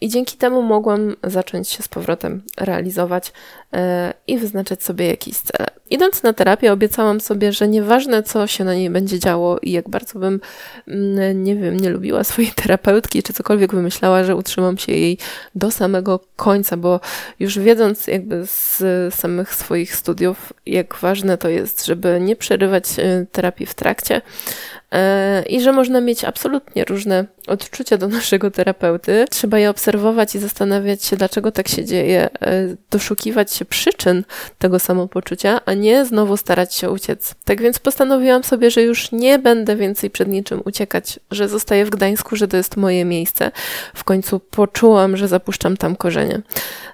i 0.00 0.08
dzięki 0.08 0.36
temu 0.36 0.62
mogłam 0.62 1.16
zacząć 1.24 1.68
się 1.68 1.82
z 1.82 1.88
powrotem 1.88 2.42
realizować 2.56 3.32
e, 3.72 4.14
i 4.26 4.38
wyznaczać 4.38 4.82
sobie 4.82 5.06
jakieś 5.06 5.36
cele. 5.36 5.68
Idąc 5.90 6.22
na 6.22 6.32
terapię, 6.32 6.72
obiecałam 6.72 7.20
sobie, 7.20 7.52
że 7.52 7.68
nieważne 7.68 8.22
co 8.22 8.46
się 8.46 8.64
na 8.64 8.74
niej 8.74 8.90
będzie 8.90 9.18
działo 9.18 9.58
i 9.62 9.72
jak 9.72 9.88
bardzo 9.88 10.18
bym, 10.18 10.40
mm, 10.88 11.44
nie 11.44 11.56
wiem, 11.56 11.80
nie 11.80 11.90
lubiła 11.90 12.24
swojej 12.24 12.50
terapeutki, 12.62 13.22
czy 13.22 13.32
cokolwiek 13.32 13.74
wymyślała, 13.74 14.24
że 14.24 14.36
utrzymam 14.36 14.78
się 14.78 14.92
jej 14.92 15.18
do 15.54 15.70
samego 15.70 16.20
końca, 16.36 16.76
bo 16.76 17.00
już 17.40 17.58
wiedząc 17.58 18.06
jakby 18.06 18.46
z 18.46 18.82
samych 19.14 19.54
swoich 19.54 19.94
studiów, 19.94 20.52
jak 20.66 20.94
ważne 20.94 21.38
to 21.38 21.48
jest, 21.48 21.86
żeby 21.86 22.20
nie 22.20 22.36
przerywać 22.36 22.84
e, 22.98 23.26
terapii 23.32 23.66
w 23.66 23.74
trakcie, 23.74 24.20
i 25.48 25.60
że 25.60 25.72
można 25.72 26.00
mieć 26.00 26.24
absolutnie 26.24 26.84
różne 26.84 27.24
odczucia 27.46 27.96
do 27.96 28.08
naszego 28.18 28.50
terapeuty. 28.50 29.24
Trzeba 29.30 29.58
je 29.58 29.70
obserwować 29.70 30.34
i 30.34 30.38
zastanawiać 30.38 31.04
się, 31.04 31.16
dlaczego 31.16 31.52
tak 31.52 31.68
się 31.68 31.84
dzieje, 31.84 32.28
e, 32.40 32.76
doszukiwać 32.90 33.52
się 33.52 33.64
przyczyn 33.64 34.24
tego 34.58 34.78
samopoczucia, 34.78 35.60
a 35.64 35.74
nie 35.74 36.04
znowu 36.04 36.36
starać 36.36 36.74
się 36.74 36.90
uciec. 36.90 37.34
Tak 37.44 37.62
więc 37.62 37.78
postanowiłam 37.78 38.44
sobie, 38.44 38.70
że 38.70 38.82
już 38.82 39.12
nie 39.12 39.38
będę 39.38 39.76
więcej 39.76 40.10
przed 40.10 40.28
niczym 40.28 40.62
uciekać, 40.64 41.20
że 41.30 41.48
zostaję 41.48 41.84
w 41.84 41.90
Gdańsku, 41.90 42.36
że 42.36 42.48
to 42.48 42.56
jest 42.56 42.76
moje 42.76 43.04
miejsce. 43.04 43.50
W 43.94 44.04
końcu 44.04 44.40
poczułam, 44.40 45.16
że 45.16 45.28
zapuszczam 45.28 45.76
tam 45.76 45.96
korzenie. 45.96 46.40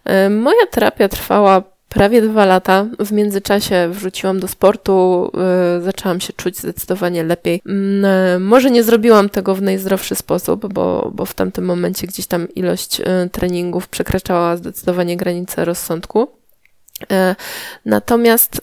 E, 0.04 0.30
moja 0.30 0.66
terapia 0.70 1.08
trwała 1.08 1.73
prawie 1.94 2.22
dwa 2.22 2.44
lata. 2.44 2.86
W 2.98 3.12
międzyczasie 3.12 3.88
wrzuciłam 3.92 4.40
do 4.40 4.48
sportu, 4.48 5.30
yy, 5.76 5.82
zaczęłam 5.82 6.20
się 6.20 6.32
czuć 6.32 6.58
zdecydowanie 6.58 7.24
lepiej. 7.24 7.62
Yy, 7.66 8.38
może 8.38 8.70
nie 8.70 8.82
zrobiłam 8.82 9.28
tego 9.28 9.54
w 9.54 9.62
najzdrowszy 9.62 10.14
sposób, 10.14 10.72
bo, 10.72 11.10
bo 11.14 11.24
w 11.24 11.34
tamtym 11.34 11.64
momencie 11.64 12.06
gdzieś 12.06 12.26
tam 12.26 12.48
ilość 12.48 12.98
yy, 12.98 13.06
treningów 13.32 13.88
przekraczała 13.88 14.56
zdecydowanie 14.56 15.16
granice 15.16 15.64
rozsądku. 15.64 16.28
Natomiast 17.84 18.60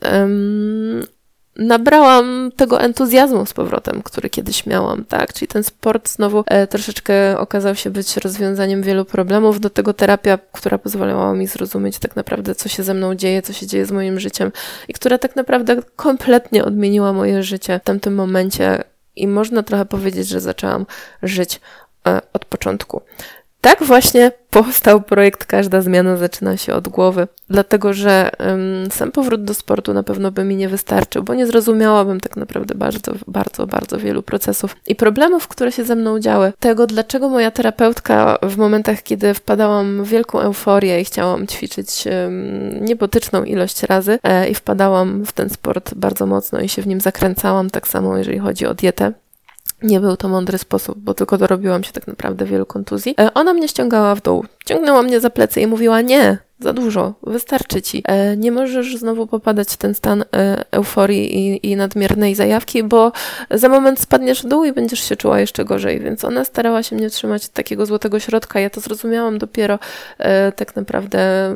nabrałam 1.61 2.51
tego 2.55 2.81
entuzjazmu 2.81 3.45
z 3.45 3.53
powrotem, 3.53 4.03
który 4.03 4.29
kiedyś 4.29 4.65
miałam, 4.65 5.05
tak? 5.05 5.33
Czyli 5.33 5.47
ten 5.47 5.63
sport 5.63 6.09
znowu 6.09 6.43
e, 6.47 6.67
troszeczkę 6.67 7.39
okazał 7.39 7.75
się 7.75 7.89
być 7.89 8.17
rozwiązaniem 8.17 8.83
wielu 8.83 9.05
problemów. 9.05 9.59
Do 9.59 9.69
tego 9.69 9.93
terapia, 9.93 10.39
która 10.51 10.77
pozwalała 10.77 11.33
mi 11.33 11.47
zrozumieć 11.47 11.99
tak 11.99 12.15
naprawdę, 12.15 12.55
co 12.55 12.69
się 12.69 12.83
ze 12.83 12.93
mną 12.93 13.15
dzieje, 13.15 13.41
co 13.41 13.53
się 13.53 13.67
dzieje 13.67 13.85
z 13.85 13.91
moim 13.91 14.19
życiem 14.19 14.51
i 14.87 14.93
która 14.93 15.17
tak 15.17 15.35
naprawdę 15.35 15.77
kompletnie 15.95 16.65
odmieniła 16.65 17.13
moje 17.13 17.43
życie 17.43 17.79
w 17.79 17.83
tamtym 17.83 18.15
momencie. 18.15 18.83
I 19.15 19.27
można 19.27 19.63
trochę 19.63 19.85
powiedzieć, 19.85 20.27
że 20.27 20.39
zaczęłam 20.39 20.85
żyć 21.23 21.61
e, 22.07 22.21
od 22.33 22.45
początku. 22.45 23.01
Tak 23.61 23.83
właśnie 23.83 24.31
powstał 24.49 25.01
projekt 25.01 25.45
Każda 25.45 25.81
zmiana 25.81 26.17
zaczyna 26.17 26.57
się 26.57 26.73
od 26.73 26.87
głowy, 26.87 27.27
dlatego 27.49 27.93
że 27.93 28.31
um, 28.39 28.91
sam 28.91 29.11
powrót 29.11 29.43
do 29.43 29.53
sportu 29.53 29.93
na 29.93 30.03
pewno 30.03 30.31
by 30.31 30.43
mi 30.43 30.55
nie 30.55 30.69
wystarczył, 30.69 31.23
bo 31.23 31.33
nie 31.33 31.47
zrozumiałabym 31.47 32.19
tak 32.19 32.37
naprawdę 32.37 32.75
bardzo, 32.75 33.13
bardzo, 33.27 33.67
bardzo 33.67 33.97
wielu 33.97 34.23
procesów 34.23 34.75
i 34.87 34.95
problemów, 34.95 35.47
które 35.47 35.71
się 35.71 35.83
ze 35.83 35.95
mną 35.95 36.19
działy. 36.19 36.53
Tego, 36.59 36.87
dlaczego 36.87 37.29
moja 37.29 37.51
terapeutka 37.51 38.37
w 38.43 38.57
momentach, 38.57 39.03
kiedy 39.03 39.33
wpadałam 39.33 40.03
w 40.03 40.07
wielką 40.07 40.39
euforię 40.39 41.01
i 41.01 41.05
chciałam 41.05 41.47
ćwiczyć 41.47 42.03
um, 42.05 42.85
niebotyczną 42.85 43.43
ilość 43.43 43.83
razy 43.83 44.19
e, 44.23 44.49
i 44.49 44.55
wpadałam 44.55 45.25
w 45.25 45.31
ten 45.31 45.49
sport 45.49 45.93
bardzo 45.93 46.25
mocno 46.25 46.59
i 46.59 46.69
się 46.69 46.81
w 46.81 46.87
nim 46.87 47.01
zakręcałam, 47.01 47.69
tak 47.69 47.87
samo 47.87 48.17
jeżeli 48.17 48.39
chodzi 48.39 48.65
o 48.65 48.73
dietę, 48.73 49.13
nie 49.83 49.99
był 49.99 50.17
to 50.17 50.29
mądry 50.29 50.57
sposób, 50.57 50.99
bo 50.99 51.13
tylko 51.13 51.37
dorobiłam 51.37 51.83
się 51.83 51.91
tak 51.91 52.07
naprawdę 52.07 52.45
wielu 52.45 52.65
kontuzji. 52.65 53.15
E, 53.19 53.33
ona 53.33 53.53
mnie 53.53 53.67
ściągała 53.67 54.15
w 54.15 54.21
dół. 54.21 54.45
Ciągnęła 54.65 55.01
mnie 55.01 55.19
za 55.19 55.29
plecy 55.29 55.61
i 55.61 55.67
mówiła: 55.67 56.01
Nie, 56.01 56.37
za 56.59 56.73
dużo, 56.73 57.13
wystarczy 57.23 57.81
ci. 57.81 58.03
E, 58.05 58.37
nie 58.37 58.51
możesz 58.51 58.97
znowu 58.97 59.27
popadać 59.27 59.69
w 59.69 59.77
ten 59.77 59.93
stan 59.93 60.21
e, 60.21 60.65
euforii 60.71 61.37
i, 61.37 61.71
i 61.71 61.75
nadmiernej 61.75 62.35
zajawki, 62.35 62.83
bo 62.83 63.11
za 63.51 63.69
moment 63.69 63.99
spadniesz 63.99 64.43
w 64.43 64.47
dół 64.47 64.63
i 64.63 64.73
będziesz 64.73 65.03
się 65.03 65.15
czuła 65.15 65.39
jeszcze 65.39 65.65
gorzej. 65.65 65.99
Więc 65.99 66.25
ona 66.25 66.45
starała 66.45 66.83
się 66.83 66.95
mnie 66.95 67.09
trzymać 67.09 67.49
takiego 67.49 67.85
złotego 67.85 68.19
środka. 68.19 68.59
Ja 68.59 68.69
to 68.69 68.81
zrozumiałam 68.81 69.37
dopiero 69.37 69.79
tak 70.55 70.75
naprawdę 70.75 71.55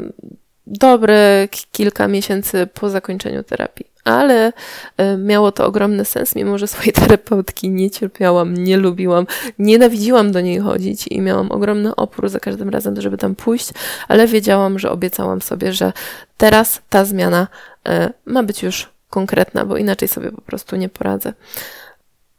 dobre 0.67 1.47
kilka 1.71 2.07
miesięcy 2.07 2.67
po 2.73 2.89
zakończeniu 2.89 3.43
terapii 3.43 3.95
ale 4.05 4.53
e, 4.97 5.17
miało 5.17 5.51
to 5.51 5.65
ogromny 5.65 6.05
sens, 6.05 6.35
mimo 6.35 6.57
że 6.57 6.67
swojej 6.67 6.93
terapeutki 7.01 7.69
nie 7.69 7.91
cierpiałam, 7.91 8.53
nie 8.53 8.77
lubiłam, 8.77 9.27
nienawidziłam 9.59 10.31
do 10.31 10.41
niej 10.41 10.59
chodzić 10.59 11.07
i 11.07 11.21
miałam 11.21 11.51
ogromny 11.51 11.95
opór 11.95 12.29
za 12.29 12.39
każdym 12.39 12.69
razem, 12.69 13.01
żeby 13.01 13.17
tam 13.17 13.35
pójść, 13.35 13.69
ale 14.07 14.27
wiedziałam, 14.27 14.79
że 14.79 14.91
obiecałam 14.91 15.41
sobie, 15.41 15.73
że 15.73 15.93
teraz 16.37 16.81
ta 16.89 17.05
zmiana 17.05 17.47
e, 17.87 18.13
ma 18.25 18.43
być 18.43 18.63
już 18.63 18.89
konkretna, 19.09 19.65
bo 19.65 19.77
inaczej 19.77 20.07
sobie 20.07 20.31
po 20.31 20.41
prostu 20.41 20.75
nie 20.75 20.89
poradzę. 20.89 21.33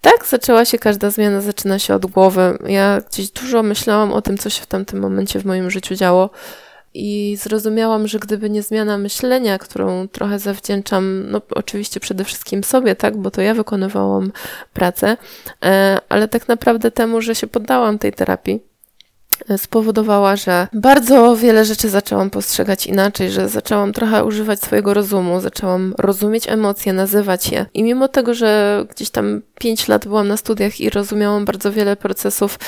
Tak 0.00 0.26
zaczęła 0.26 0.64
się 0.64 0.78
każda 0.78 1.11
zmiana, 1.11 1.40
zaczyna 1.40 1.78
się 1.78 1.95
od 1.95 2.06
głowy. 2.06 2.59
Ja 2.66 3.00
gdzieś 3.11 3.30
dużo 3.30 3.62
myślałam 3.62 4.12
o 4.12 4.23
tym, 4.23 4.38
co 4.38 4.50
się 4.50 4.62
w 4.62 4.66
tamtym 4.66 5.00
momencie 5.00 5.40
w 5.40 5.45
moim 5.45 5.71
życiu 5.71 5.95
działo 5.95 6.30
i 6.96 7.36
zrozumiałam, 7.36 8.08
że 8.08 8.18
gdyby 8.18 8.50
nie 8.50 8.62
zmiana 8.62 8.98
myślenia, 8.98 9.58
którą 9.58 10.08
trochę 10.08 10.38
zawdzięczam, 10.38 11.30
no 11.30 11.40
oczywiście 11.50 12.00
przede 12.00 12.24
wszystkim 12.24 12.64
sobie, 12.64 12.96
tak, 12.96 13.16
bo 13.16 13.30
to 13.30 13.42
ja 13.42 13.54
wykonywałam 13.54 14.32
pracę, 14.72 15.16
e, 15.64 15.98
ale 16.08 16.28
tak 16.28 16.48
naprawdę 16.48 16.90
temu, 16.90 17.20
że 17.20 17.34
się 17.34 17.46
poddałam 17.46 17.98
tej 17.98 18.12
terapii, 18.12 18.60
spowodowała, 19.56 20.36
że 20.36 20.68
bardzo 20.72 21.36
wiele 21.36 21.64
rzeczy 21.64 21.88
zaczęłam 21.88 22.30
postrzegać 22.30 22.86
inaczej, 22.86 23.30
że 23.30 23.48
zaczęłam 23.48 23.92
trochę 23.92 24.24
używać 24.24 24.60
swojego 24.60 24.94
rozumu, 24.94 25.40
zaczęłam 25.40 25.94
rozumieć 25.98 26.48
emocje, 26.48 26.92
nazywać 26.92 27.52
je. 27.52 27.66
I 27.74 27.82
mimo 27.82 28.08
tego, 28.08 28.34
że 28.34 28.84
gdzieś 28.90 29.10
tam 29.10 29.42
pięć 29.58 29.88
lat 29.88 30.06
byłam 30.06 30.28
na 30.28 30.36
studiach 30.36 30.80
i 30.80 30.90
rozumiałam 30.90 31.44
bardzo 31.44 31.72
wiele 31.72 31.96
procesów, 31.96 32.58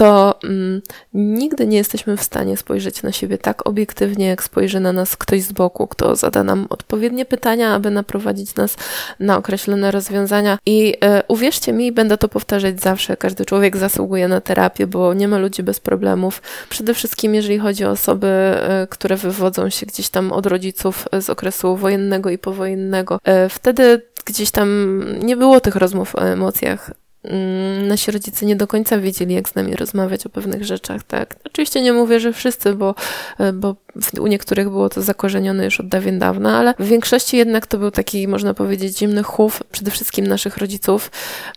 to 0.00 0.38
mm, 0.44 0.82
nigdy 1.14 1.66
nie 1.66 1.76
jesteśmy 1.76 2.16
w 2.16 2.22
stanie 2.22 2.56
spojrzeć 2.56 3.02
na 3.02 3.12
siebie 3.12 3.38
tak 3.38 3.66
obiektywnie, 3.66 4.26
jak 4.26 4.42
spojrzy 4.42 4.80
na 4.80 4.92
nas 4.92 5.16
ktoś 5.16 5.42
z 5.42 5.52
boku, 5.52 5.86
kto 5.86 6.16
zada 6.16 6.44
nam 6.44 6.66
odpowiednie 6.70 7.24
pytania, 7.24 7.74
aby 7.74 7.90
naprowadzić 7.90 8.54
nas 8.54 8.76
na 9.18 9.36
określone 9.36 9.90
rozwiązania. 9.90 10.58
I 10.66 10.94
e, 11.04 11.22
uwierzcie 11.28 11.72
mi, 11.72 11.92
będę 11.92 12.18
to 12.18 12.28
powtarzać 12.28 12.80
zawsze, 12.80 13.16
każdy 13.16 13.44
człowiek 13.44 13.76
zasługuje 13.76 14.28
na 14.28 14.40
terapię, 14.40 14.86
bo 14.86 15.14
nie 15.14 15.28
ma 15.28 15.38
ludzi 15.38 15.62
bez 15.62 15.80
problemów. 16.20 16.42
Przede 16.68 16.94
wszystkim, 16.94 17.34
jeżeli 17.34 17.58
chodzi 17.58 17.84
o 17.84 17.90
osoby, 17.90 18.26
e, 18.26 18.86
które 18.90 19.16
wywodzą 19.16 19.70
się 19.70 19.86
gdzieś 19.86 20.08
tam 20.08 20.32
od 20.32 20.46
rodziców 20.46 21.08
z 21.20 21.30
okresu 21.30 21.76
wojennego 21.76 22.30
i 22.30 22.38
powojennego. 22.38 23.18
E, 23.24 23.48
wtedy 23.48 24.02
gdzieś 24.24 24.50
tam 24.50 25.00
nie 25.22 25.36
było 25.36 25.60
tych 25.60 25.76
rozmów 25.76 26.16
o 26.16 26.22
emocjach. 26.22 26.90
Mm, 27.24 27.88
nasi 27.88 28.10
rodzice 28.10 28.46
nie 28.46 28.56
do 28.56 28.66
końca 28.66 28.98
wiedzieli, 28.98 29.34
jak 29.34 29.48
z 29.48 29.54
nami 29.54 29.76
rozmawiać 29.76 30.26
o 30.26 30.28
pewnych 30.28 30.64
rzeczach, 30.64 31.02
tak. 31.02 31.36
Oczywiście 31.44 31.82
nie 31.82 31.92
mówię, 31.92 32.20
że 32.20 32.32
wszyscy, 32.32 32.74
bo, 32.74 32.94
e, 33.38 33.52
bo 33.52 33.76
u 34.20 34.26
niektórych 34.26 34.70
było 34.70 34.88
to 34.88 35.02
zakorzenione 35.02 35.64
już 35.64 35.80
od 35.80 35.88
dawien 35.88 36.18
dawna, 36.18 36.58
ale 36.58 36.74
w 36.78 36.86
większości 36.86 37.36
jednak 37.36 37.66
to 37.66 37.78
był 37.78 37.90
taki, 37.90 38.28
można 38.28 38.54
powiedzieć, 38.54 38.98
zimny 38.98 39.22
chów, 39.22 39.62
przede 39.72 39.90
wszystkim 39.90 40.26
naszych 40.26 40.56
rodziców. 40.56 41.10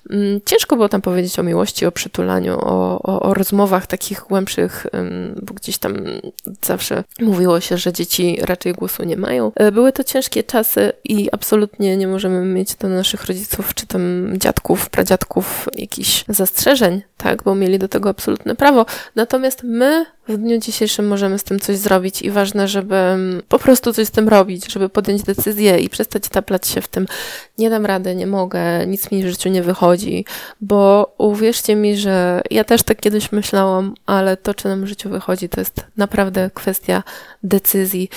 Mm, 0.10 0.40
ciężko 0.46 0.76
było 0.76 0.90
tam 0.90 1.02
powiedzieć 1.02 1.40
o 1.40 1.44
miłości, 1.44 1.86
o 1.86 1.92
przytulaniu, 1.92 2.60
o, 2.60 3.02
o, 3.02 3.22
o 3.22 3.34
rozmowach 3.34 3.88
takich 3.88 4.26
głębszych, 4.30 4.88
bo 5.42 5.54
gdzieś 5.54 5.78
tam 5.78 5.94
zawsze 6.62 7.04
mówiło 7.22 7.60
się, 7.60 7.78
że 7.78 7.94
dzieci 7.94 8.38
raczej 8.42 8.74
głosu 8.74 9.04
nie 9.04 9.18
mają. 9.18 9.52
E, 9.56 9.72
były 9.72 9.92
to 9.92 10.04
ciężkie 10.04 10.44
czasy 10.44 10.92
i 11.04 11.30
absolutnie 11.32 11.98
nie 11.98 12.08
możemy 12.08 12.46
mieć 12.46 12.76
do 12.76 12.90
naszych 12.90 13.26
rodziców, 13.26 13.74
czy 13.74 13.88
tam 13.88 14.34
dziadków, 14.38 14.90
pradziadków 14.90 15.70
jakichś 15.78 16.26
zastrzeżeń, 16.30 17.02
tak, 17.18 17.44
bo 17.44 17.56
mieli 17.56 17.80
do 17.80 17.88
tego 17.88 18.10
absolutne 18.10 18.56
prawo. 18.56 18.86
Natomiast 19.16 19.64
my 19.64 20.06
w 20.28 20.38
dniu 20.38 20.60
dzisiejszym 20.60 21.08
możemy 21.08 21.40
z 21.40 21.44
tym 21.44 21.60
coś 21.60 21.78
zrobić 21.78 22.22
i 22.24 22.32
ważne, 22.32 22.68
żeby 22.68 22.96
mm, 22.96 23.42
po 23.50 23.60
prostu 23.60 23.94
coś 23.94 24.08
z 24.08 24.12
tym 24.12 24.30
robić, 24.30 24.74
żeby 24.74 24.90
podjąć 24.90 25.24
decyzję 25.24 25.80
i 25.80 25.90
przestać 25.90 26.30
taplać 26.30 26.68
się 26.68 26.82
w 26.82 26.88
tym 26.88 27.08
nie 27.58 27.70
dam 27.70 27.86
rady, 27.86 28.16
nie 28.16 28.28
mogę, 28.28 28.88
nic 28.88 29.12
mi 29.12 29.24
w 29.24 29.28
życiu 29.28 29.50
nie 29.50 29.64
wychodzi, 29.64 30.26
bo 30.62 31.14
uwierzcie 31.18 31.76
mi, 31.76 31.98
że 31.98 32.42
ja 32.52 32.64
też 32.64 32.84
tak 32.84 33.00
kiedyś 33.02 33.32
myślałam, 33.32 33.96
ale 34.06 34.38
to, 34.38 34.54
czy 34.54 34.68
nam 34.68 34.84
w 34.84 34.88
życiu 34.88 35.10
wychodzi, 35.10 35.50
to 35.50 35.62
jest 35.62 35.86
naprawdę 35.98 36.50
kwestia 36.54 37.04
decyzji. 37.44 38.10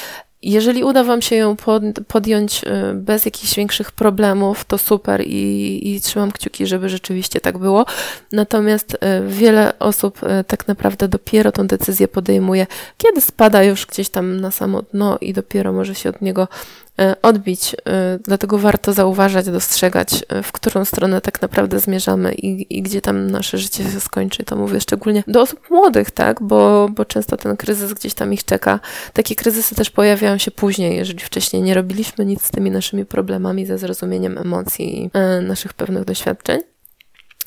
Jeżeli 0.43 0.85
uda 0.85 1.05
Wam 1.05 1.23
się 1.23 1.37
ją 1.37 1.57
podjąć 2.09 2.65
y, 2.65 2.95
bez 2.95 3.25
jakichś 3.25 3.55
większych 3.55 3.93
problemów, 3.93 4.65
to 4.65 4.79
super 4.79 5.23
i, 5.27 5.81
i 5.95 6.01
trzymam 6.01 6.33
kciuki, 6.33 6.67
żeby 6.67 6.89
rzeczywiście 6.89 7.41
tak 7.41 7.59
było. 7.59 7.87
Natomiast 8.33 8.95
y, 8.95 8.99
wiele 9.29 9.79
osób 9.79 10.23
y, 10.23 10.45
tak 10.45 10.69
naprawdę 10.69 11.09
dopiero 11.09 11.53
tą 11.53 11.67
decyzję 11.67 12.09
podejmuje, 12.09 12.67
kiedy 12.99 13.21
spada 13.21 13.63
już 13.63 13.87
gdzieś 13.87 14.09
tam 14.09 14.41
na 14.41 14.51
samo 14.51 14.83
dno 14.83 15.19
i 15.21 15.33
dopiero 15.33 15.73
może 15.73 15.95
się 15.95 16.09
od 16.09 16.23
niego 16.23 16.49
odbić. 17.23 17.77
E, 17.89 18.19
dlatego 18.25 18.59
warto 18.59 18.93
zauważać, 18.93 19.47
dostrzegać, 19.47 20.25
e, 20.29 20.43
w 20.43 20.53
którą 20.53 20.85
stronę 20.85 21.21
tak 21.21 21.43
naprawdę 21.43 21.81
zmierzamy 21.81 22.35
i, 22.35 22.79
i 22.79 22.83
gdzie 22.83 23.01
tam 23.01 23.31
nasze 23.31 23.59
życie 23.59 23.85
się 23.85 24.01
skończy. 24.01 24.45
To 24.45 24.57
mówię 24.57 24.81
szczególnie 24.81 25.25
do 25.27 25.43
osób 25.43 25.71
młodych, 25.71 26.11
tak, 26.11 26.43
bo, 26.43 26.89
bo 26.89 27.05
często 27.05 27.37
ten 27.37 27.57
kryzys 27.57 27.93
gdzieś 27.93 28.15
tam 28.15 28.33
ich 28.33 28.45
czeka. 28.45 28.81
Takie 29.13 29.35
kryzysy 29.35 29.75
też 29.75 29.91
pojawiają 29.91 30.39
się 30.39 30.51
później, 30.51 30.97
jeżeli 30.97 31.19
wcześniej 31.19 31.63
nie 31.63 31.75
robiliśmy 31.75 32.25
nic 32.25 32.43
z 32.43 32.51
tymi 32.51 32.71
naszymi 32.71 33.05
problemami, 33.05 33.67
ze 33.67 33.79
zrozumieniem 33.79 34.39
emocji 34.39 35.03
i 35.05 35.11
naszych 35.43 35.75
pewnych 35.75 36.05
doświadczeń. 36.05 36.76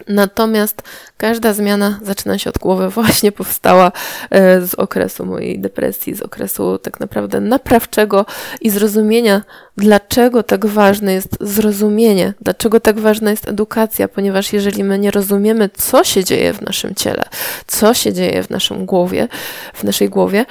Natomiast 0.07 0.81
każda 1.17 1.53
zmiana 1.53 1.99
zaczyna 2.03 2.37
się 2.37 2.49
od 2.49 2.57
głowy, 2.57 2.89
właśnie 2.99 3.31
powstała 3.31 3.91
e, 4.29 4.61
z 4.61 4.73
okresu 4.73 5.25
mojej 5.25 5.59
depresji, 5.59 6.15
z 6.15 6.21
okresu 6.21 6.77
tak 6.77 6.99
naprawdę 6.99 7.39
naprawczego 7.39 8.25
i 8.61 8.69
zrozumienia, 8.69 9.41
dlaczego 9.77 10.43
tak 10.43 10.65
ważne 10.65 11.13
jest 11.13 11.37
zrozumienie, 11.41 12.33
dlaczego 12.41 12.79
tak 12.79 12.99
ważna 12.99 13.31
jest 13.31 13.47
edukacja, 13.47 14.07
ponieważ 14.07 14.53
jeżeli 14.53 14.83
my 14.83 14.99
nie 14.99 15.11
rozumiemy, 15.11 15.69
co 15.73 16.03
się 16.03 16.23
dzieje 16.23 16.53
w 16.53 16.61
naszym 16.61 16.95
ciele, 16.95 17.23
co 17.67 17.93
się 17.93 18.13
dzieje 18.13 18.43
w 18.43 18.49
naszym 18.49 18.85
głowie, 18.85 19.27
w 19.73 19.83
naszej 19.83 20.09
głowie, 20.09 20.45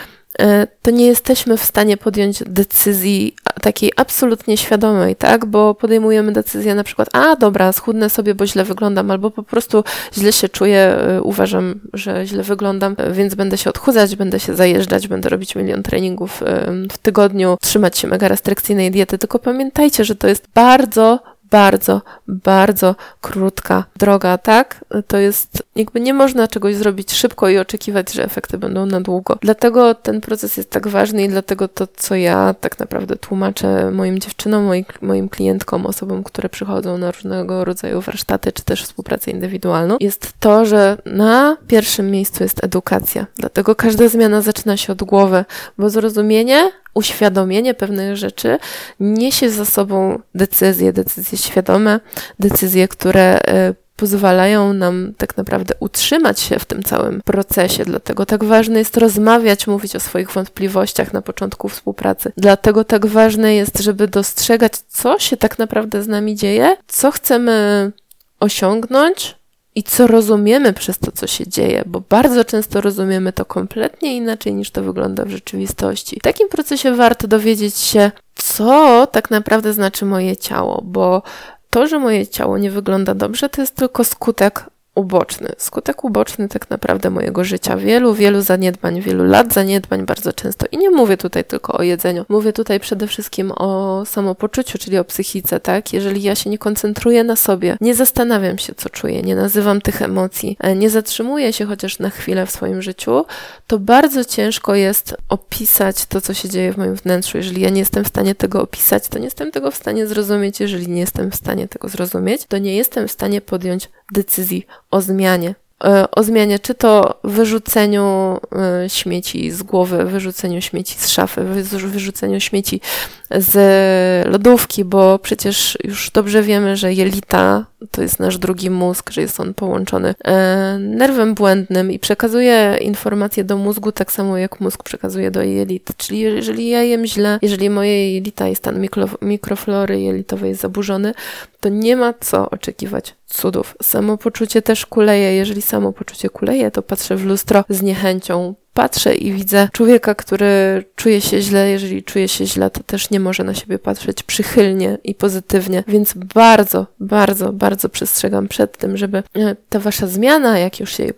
to 0.82 0.90
nie 0.90 1.06
jesteśmy 1.06 1.56
w 1.56 1.64
stanie 1.64 1.96
podjąć 1.96 2.42
decyzji 2.46 3.34
takiej 3.62 3.92
absolutnie 3.96 4.56
świadomej, 4.56 5.16
tak? 5.16 5.46
Bo 5.46 5.74
podejmujemy 5.74 6.32
decyzję 6.32 6.74
na 6.74 6.84
przykład, 6.84 7.08
a 7.12 7.36
dobra, 7.36 7.72
schudnę 7.72 8.10
sobie, 8.10 8.34
bo 8.34 8.46
źle 8.46 8.64
wyglądam, 8.64 9.10
albo 9.10 9.30
po 9.30 9.42
prostu 9.42 9.84
źle 10.14 10.32
się 10.32 10.48
czuję, 10.48 10.78
e, 10.78 11.22
uważam, 11.22 11.80
że 11.92 12.26
źle 12.26 12.42
wyglądam, 12.42 12.96
więc 13.12 13.34
będę 13.34 13.58
się 13.58 13.70
odchudzać, 13.70 14.16
będę 14.16 14.40
się 14.40 14.54
zajeżdżać, 14.54 15.08
będę 15.08 15.28
robić 15.28 15.54
milion 15.54 15.82
treningów 15.82 16.42
e, 16.42 16.72
w 16.92 16.98
tygodniu, 16.98 17.56
trzymać 17.60 17.98
się 17.98 18.08
mega 18.08 18.28
restrykcyjnej 18.28 18.90
diety. 18.90 19.18
Tylko 19.18 19.38
pamiętajcie, 19.38 20.04
że 20.04 20.16
to 20.16 20.28
jest 20.28 20.48
bardzo, 20.54 21.20
bardzo, 21.50 22.02
bardzo 22.28 22.94
krótka 23.20 23.84
droga, 23.96 24.38
tak? 24.38 24.84
To 25.06 25.16
jest, 25.16 25.62
jakby 25.76 26.00
nie 26.00 26.14
można 26.14 26.48
czegoś 26.48 26.74
zrobić 26.76 27.12
szybko 27.12 27.48
i 27.48 27.58
oczekiwać, 27.58 28.12
że 28.12 28.24
efekty 28.24 28.58
będą 28.58 28.86
na 28.86 29.00
długo. 29.00 29.38
Dlatego 29.40 29.94
ten 29.94 30.20
proces 30.20 30.56
jest 30.56 30.70
tak 30.70 30.88
ważny 30.88 31.24
i 31.24 31.28
dlatego 31.28 31.68
to, 31.68 31.86
co 31.96 32.14
ja 32.14 32.54
tak 32.60 32.78
naprawdę 32.78 33.16
tłumaczę 33.16 33.90
moim 33.90 34.18
dziewczynom, 34.18 34.64
moim, 34.64 34.84
moim 35.02 35.28
klientkom, 35.28 35.86
osobom, 35.86 36.24
które 36.24 36.48
przychodzą 36.48 36.98
na 36.98 37.10
różnego 37.10 37.64
rodzaju 37.64 38.00
warsztaty, 38.00 38.52
czy 38.52 38.64
też 38.64 38.82
współpracę 38.82 39.30
indywidualną, 39.30 39.96
jest 40.00 40.32
to, 40.40 40.64
że 40.64 40.96
na 41.06 41.56
pierwszym 41.66 42.10
miejscu 42.10 42.42
jest 42.42 42.64
edukacja. 42.64 43.26
Dlatego 43.36 43.74
każda 43.74 44.08
zmiana 44.08 44.42
zaczyna 44.42 44.76
się 44.76 44.92
od 44.92 45.02
głowy, 45.02 45.44
bo 45.78 45.90
zrozumienie 45.90 46.70
uświadomienie 46.94 47.74
pewnych 47.74 48.16
rzeczy 48.16 48.58
niesie 49.00 49.50
za 49.50 49.64
sobą 49.64 50.18
decyzje, 50.34 50.92
decyzje 50.92 51.37
świadome, 51.38 52.00
decyzje, 52.38 52.88
które 52.88 53.38
e, 53.46 53.74
pozwalają 53.96 54.72
nam 54.72 55.12
tak 55.16 55.36
naprawdę 55.36 55.74
utrzymać 55.80 56.40
się 56.40 56.58
w 56.58 56.64
tym 56.64 56.82
całym 56.82 57.20
procesie. 57.24 57.84
Dlatego 57.84 58.26
tak 58.26 58.44
ważne 58.44 58.78
jest 58.78 58.96
rozmawiać, 58.96 59.66
mówić 59.66 59.96
o 59.96 60.00
swoich 60.00 60.30
wątpliwościach 60.30 61.12
na 61.12 61.22
początku 61.22 61.68
współpracy. 61.68 62.32
Dlatego 62.36 62.84
tak 62.84 63.06
ważne 63.06 63.54
jest, 63.54 63.80
żeby 63.80 64.08
dostrzegać, 64.08 64.72
co 64.88 65.18
się 65.18 65.36
tak 65.36 65.58
naprawdę 65.58 66.02
z 66.02 66.08
nami 66.08 66.36
dzieje, 66.36 66.76
co 66.86 67.10
chcemy 67.10 67.92
osiągnąć, 68.40 69.38
i 69.78 69.82
co 69.82 70.06
rozumiemy 70.06 70.72
przez 70.72 70.98
to, 70.98 71.12
co 71.12 71.26
się 71.26 71.46
dzieje, 71.46 71.82
bo 71.86 72.02
bardzo 72.08 72.44
często 72.44 72.80
rozumiemy 72.80 73.32
to 73.32 73.44
kompletnie 73.44 74.16
inaczej 74.16 74.54
niż 74.54 74.70
to 74.70 74.82
wygląda 74.82 75.24
w 75.24 75.30
rzeczywistości. 75.30 76.16
W 76.20 76.22
takim 76.22 76.48
procesie 76.48 76.94
warto 76.94 77.28
dowiedzieć 77.28 77.76
się, 77.76 78.10
co 78.42 79.06
tak 79.06 79.30
naprawdę 79.30 79.72
znaczy 79.72 80.04
moje 80.04 80.36
ciało, 80.36 80.82
bo 80.84 81.22
to, 81.70 81.86
że 81.86 81.98
moje 81.98 82.26
ciało 82.26 82.58
nie 82.58 82.70
wygląda 82.70 83.14
dobrze, 83.14 83.48
to 83.48 83.60
jest 83.60 83.74
tylko 83.74 84.04
skutek 84.04 84.64
uboczny. 84.98 85.48
Skutek 85.58 86.04
uboczny 86.04 86.48
tak 86.48 86.70
naprawdę 86.70 87.10
mojego 87.10 87.44
życia. 87.44 87.76
Wielu, 87.76 88.14
wielu 88.14 88.42
zaniedbań, 88.42 89.00
wielu 89.00 89.24
lat 89.24 89.52
zaniedbań 89.54 90.06
bardzo 90.06 90.32
często. 90.32 90.66
I 90.72 90.78
nie 90.78 90.90
mówię 90.90 91.16
tutaj 91.16 91.44
tylko 91.44 91.72
o 91.72 91.82
jedzeniu. 91.82 92.24
Mówię 92.28 92.52
tutaj 92.52 92.80
przede 92.80 93.06
wszystkim 93.06 93.52
o 93.56 94.02
samopoczuciu, 94.06 94.78
czyli 94.78 94.98
o 94.98 95.04
psychice, 95.04 95.60
tak? 95.60 95.92
Jeżeli 95.92 96.22
ja 96.22 96.34
się 96.34 96.50
nie 96.50 96.58
koncentruję 96.58 97.24
na 97.24 97.36
sobie, 97.36 97.76
nie 97.80 97.94
zastanawiam 97.94 98.58
się, 98.58 98.74
co 98.74 98.90
czuję, 98.90 99.22
nie 99.22 99.36
nazywam 99.36 99.80
tych 99.80 100.02
emocji, 100.02 100.56
e, 100.60 100.76
nie 100.76 100.90
zatrzymuję 100.90 101.52
się 101.52 101.66
chociaż 101.66 101.98
na 101.98 102.10
chwilę 102.10 102.46
w 102.46 102.50
swoim 102.50 102.82
życiu, 102.82 103.24
to 103.66 103.78
bardzo 103.78 104.24
ciężko 104.24 104.74
jest 104.74 105.16
opisać 105.28 106.06
to, 106.06 106.20
co 106.20 106.34
się 106.34 106.48
dzieje 106.48 106.72
w 106.72 106.76
moim 106.76 106.94
wnętrzu. 106.94 107.36
Jeżeli 107.36 107.62
ja 107.62 107.70
nie 107.70 107.80
jestem 107.80 108.04
w 108.04 108.08
stanie 108.08 108.34
tego 108.34 108.62
opisać, 108.62 109.08
to 109.08 109.18
nie 109.18 109.24
jestem 109.24 109.50
tego 109.50 109.70
w 109.70 109.76
stanie 109.76 110.06
zrozumieć. 110.06 110.60
Jeżeli 110.60 110.88
nie 110.88 111.00
jestem 111.00 111.30
w 111.30 111.34
stanie 111.34 111.68
tego 111.68 111.88
zrozumieć, 111.88 112.42
to 112.48 112.58
nie 112.58 112.76
jestem 112.76 113.08
w 113.08 113.12
stanie 113.12 113.40
podjąć 113.40 113.88
decyzji 114.12 114.66
o 114.90 115.00
zmianie. 115.00 115.54
E, 115.84 116.10
o 116.10 116.22
zmianie, 116.22 116.58
czy 116.58 116.74
to 116.74 117.20
wyrzuceniu 117.24 118.38
e, 118.84 118.88
śmieci 118.90 119.50
z 119.50 119.62
głowy, 119.62 120.04
wyrzuceniu 120.04 120.60
śmieci 120.60 120.98
z 120.98 121.08
szafy, 121.08 121.44
wyrzuceniu 121.44 122.40
śmieci 122.40 122.80
z 123.30 124.28
lodówki, 124.28 124.84
bo 124.84 125.18
przecież 125.18 125.78
już 125.84 126.10
dobrze 126.10 126.42
wiemy, 126.42 126.76
że 126.76 126.92
jelita 126.92 127.66
to 127.90 128.02
jest 128.02 128.20
nasz 128.20 128.38
drugi 128.38 128.70
mózg, 128.70 129.10
że 129.10 129.20
jest 129.20 129.40
on 129.40 129.54
połączony 129.54 130.14
e, 130.24 130.78
nerwem 130.78 131.34
błędnym 131.34 131.92
i 131.92 131.98
przekazuje 131.98 132.78
informacje 132.80 133.44
do 133.44 133.56
mózgu 133.56 133.92
tak 133.92 134.12
samo 134.12 134.38
jak 134.38 134.60
mózg 134.60 134.82
przekazuje 134.82 135.30
do 135.30 135.42
jelit. 135.42 135.90
Czyli 135.96 136.20
jeżeli 136.20 136.68
ja 136.68 136.82
jem 136.82 137.06
źle, 137.06 137.38
jeżeli 137.42 137.70
moje 137.70 138.14
jelita 138.14 138.48
i 138.48 138.56
stan 138.56 138.80
mikro, 138.80 139.08
mikroflory 139.22 140.00
jelitowej 140.00 140.48
jest 140.48 140.60
zaburzony, 140.60 141.14
to 141.60 141.68
nie 141.68 141.96
ma 141.96 142.14
co 142.20 142.50
oczekiwać 142.50 143.14
cudów. 143.26 143.76
Samopoczucie 143.82 144.62
też 144.62 144.86
kuleje. 144.86 145.34
Jeżeli 145.34 145.62
samopoczucie 145.62 146.28
kuleje, 146.28 146.70
to 146.70 146.82
patrzę 146.82 147.16
w 147.16 147.24
lustro 147.24 147.64
z 147.68 147.82
niechęcią, 147.82 148.54
patrzę 148.78 149.14
i 149.14 149.32
widzę 149.32 149.68
człowieka, 149.72 150.14
który 150.14 150.84
czuje 150.96 151.20
się 151.20 151.40
źle. 151.40 151.70
Jeżeli 151.70 152.02
czuje 152.02 152.28
się 152.28 152.46
źle, 152.46 152.70
to 152.70 152.82
też 152.82 153.10
nie 153.10 153.20
może 153.20 153.44
na 153.44 153.54
siebie 153.54 153.78
patrzeć 153.78 154.22
przychylnie 154.22 154.98
i 155.04 155.14
pozytywnie. 155.14 155.84
Więc 155.88 156.14
bardzo, 156.14 156.86
bardzo, 157.00 157.52
bardzo 157.52 157.88
przestrzegam 157.88 158.48
przed 158.48 158.76
tym, 158.76 158.96
żeby 158.96 159.22
e, 159.34 159.56
ta 159.68 159.78
wasza 159.78 160.06
zmiana, 160.06 160.58
jak 160.58 160.80
już 160.80 160.96
się 160.96 161.02
jej 161.02 161.14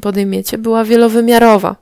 podejmiecie, 0.00 0.58
była 0.58 0.84
wielowymiarowa. 0.84 1.76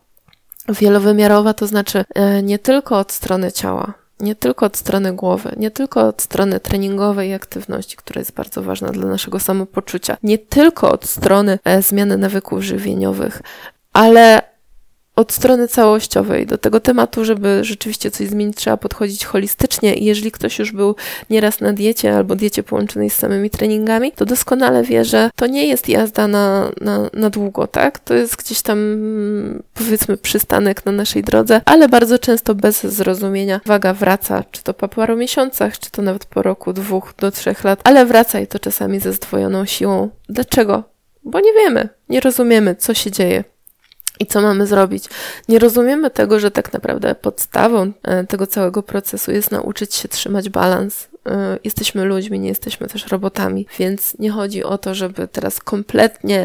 Wielowymiarowa 0.68 1.54
to 1.54 1.66
znaczy 1.66 2.04
e, 2.14 2.42
nie 2.42 2.58
tylko 2.58 2.98
od 2.98 3.12
strony 3.12 3.52
ciała, 3.52 3.94
nie 4.20 4.34
tylko 4.34 4.66
od 4.66 4.76
strony 4.76 5.12
głowy, 5.12 5.52
nie 5.56 5.70
tylko 5.70 6.08
od 6.08 6.22
strony 6.22 6.60
treningowej 6.60 7.34
aktywności, 7.34 7.96
która 7.96 8.18
jest 8.18 8.32
bardzo 8.32 8.62
ważna 8.62 8.88
dla 8.88 9.06
naszego 9.06 9.40
samopoczucia, 9.40 10.16
nie 10.22 10.38
tylko 10.38 10.90
od 10.90 11.04
strony 11.04 11.58
e, 11.64 11.82
zmiany 11.82 12.18
nawyków 12.18 12.62
żywieniowych, 12.62 13.42
ale 13.92 14.55
od 15.16 15.32
strony 15.32 15.68
całościowej 15.68 16.46
do 16.46 16.58
tego 16.58 16.80
tematu, 16.80 17.24
żeby 17.24 17.64
rzeczywiście 17.64 18.10
coś 18.10 18.28
zmienić, 18.28 18.56
trzeba 18.56 18.76
podchodzić 18.76 19.24
holistycznie 19.24 19.94
i 19.94 20.04
jeżeli 20.04 20.32
ktoś 20.32 20.58
już 20.58 20.72
był 20.72 20.94
nieraz 21.30 21.60
na 21.60 21.72
diecie 21.72 22.16
albo 22.16 22.36
diecie 22.36 22.62
połączonej 22.62 23.10
z 23.10 23.16
samymi 23.16 23.50
treningami, 23.50 24.12
to 24.12 24.24
doskonale 24.24 24.82
wie, 24.82 25.04
że 25.04 25.30
to 25.36 25.46
nie 25.46 25.66
jest 25.66 25.88
jazda 25.88 26.28
na, 26.28 26.70
na, 26.80 27.10
na 27.12 27.30
długo, 27.30 27.66
tak? 27.66 27.98
To 27.98 28.14
jest 28.14 28.36
gdzieś 28.36 28.62
tam 28.62 28.78
powiedzmy 29.74 30.16
przystanek 30.16 30.86
na 30.86 30.92
naszej 30.92 31.22
drodze, 31.22 31.60
ale 31.64 31.88
bardzo 31.88 32.18
często 32.18 32.54
bez 32.54 32.84
zrozumienia 32.84 33.60
waga 33.66 33.94
wraca, 33.94 34.44
czy 34.50 34.62
to 34.62 34.74
po 34.74 34.88
paru 34.88 35.16
miesiącach, 35.16 35.78
czy 35.78 35.90
to 35.90 36.02
nawet 36.02 36.24
po 36.24 36.42
roku, 36.42 36.72
dwóch 36.72 37.14
do 37.18 37.30
trzech 37.30 37.64
lat, 37.64 37.80
ale 37.84 38.06
wraca 38.06 38.40
i 38.40 38.46
to 38.46 38.58
czasami 38.58 39.00
ze 39.00 39.12
zdwojoną 39.12 39.64
siłą. 39.64 40.10
Dlaczego? 40.28 40.82
Bo 41.24 41.40
nie 41.40 41.52
wiemy, 41.52 41.88
nie 42.08 42.20
rozumiemy, 42.20 42.74
co 42.74 42.94
się 42.94 43.10
dzieje 43.10 43.44
i 44.20 44.26
co 44.26 44.40
mamy 44.40 44.66
zrobić? 44.66 45.04
Nie 45.48 45.58
rozumiemy 45.58 46.10
tego, 46.10 46.40
że 46.40 46.50
tak 46.50 46.72
naprawdę 46.72 47.14
podstawą 47.14 47.92
e, 48.02 48.24
tego 48.24 48.46
całego 48.46 48.82
procesu 48.82 49.32
jest 49.32 49.50
nauczyć 49.50 49.94
się 49.94 50.08
trzymać 50.08 50.48
balans. 50.48 51.08
E, 51.28 51.58
jesteśmy 51.64 52.04
ludźmi, 52.04 52.40
nie 52.40 52.48
jesteśmy 52.48 52.86
też 52.86 53.06
robotami, 53.06 53.66
więc 53.78 54.18
nie 54.18 54.30
chodzi 54.30 54.64
o 54.64 54.78
to, 54.78 54.94
żeby 54.94 55.28
teraz 55.28 55.60
kompletnie 55.60 56.42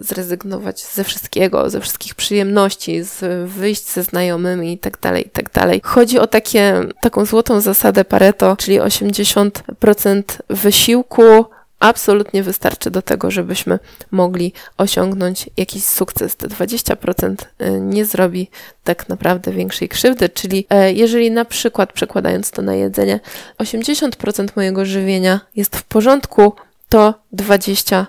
zrezygnować 0.00 0.84
ze 0.84 1.04
wszystkiego, 1.04 1.70
ze 1.70 1.80
wszystkich 1.80 2.14
przyjemności, 2.14 3.02
z 3.02 3.50
wyjść 3.50 3.88
ze 3.88 4.02
znajomymi 4.02 4.72
i 4.72 4.78
tak 4.78 5.00
dalej, 5.00 5.26
i 5.26 5.30
tak. 5.30 5.48
Chodzi 5.86 6.18
o 6.18 6.26
takie, 6.26 6.84
taką 7.00 7.24
złotą 7.24 7.60
zasadę 7.60 8.04
Pareto, 8.04 8.56
czyli 8.56 8.80
80% 8.80 10.22
wysiłku, 10.48 11.44
absolutnie 11.78 12.42
wystarczy 12.42 12.90
do 12.90 13.02
tego, 13.02 13.30
żebyśmy 13.30 13.78
mogli 14.10 14.52
osiągnąć 14.76 15.50
jakiś 15.56 15.84
sukces. 15.84 16.36
Te 16.36 16.48
20% 16.48 17.34
y, 17.60 17.80
nie 17.80 18.04
zrobi 18.04 18.50
tak 18.84 19.08
naprawdę 19.08 19.52
większej 19.52 19.88
krzywdy, 19.88 20.28
czyli 20.28 20.66
e, 20.70 20.92
jeżeli 20.92 21.30
na 21.30 21.44
przykład 21.44 21.92
przekładając 21.92 22.50
to 22.50 22.62
na 22.62 22.74
jedzenie, 22.74 23.20
80% 23.58 24.48
mojego 24.56 24.84
żywienia 24.84 25.40
jest 25.56 25.76
w 25.76 25.82
porządku, 25.82 26.52
to 26.88 27.14
20% 27.34 28.04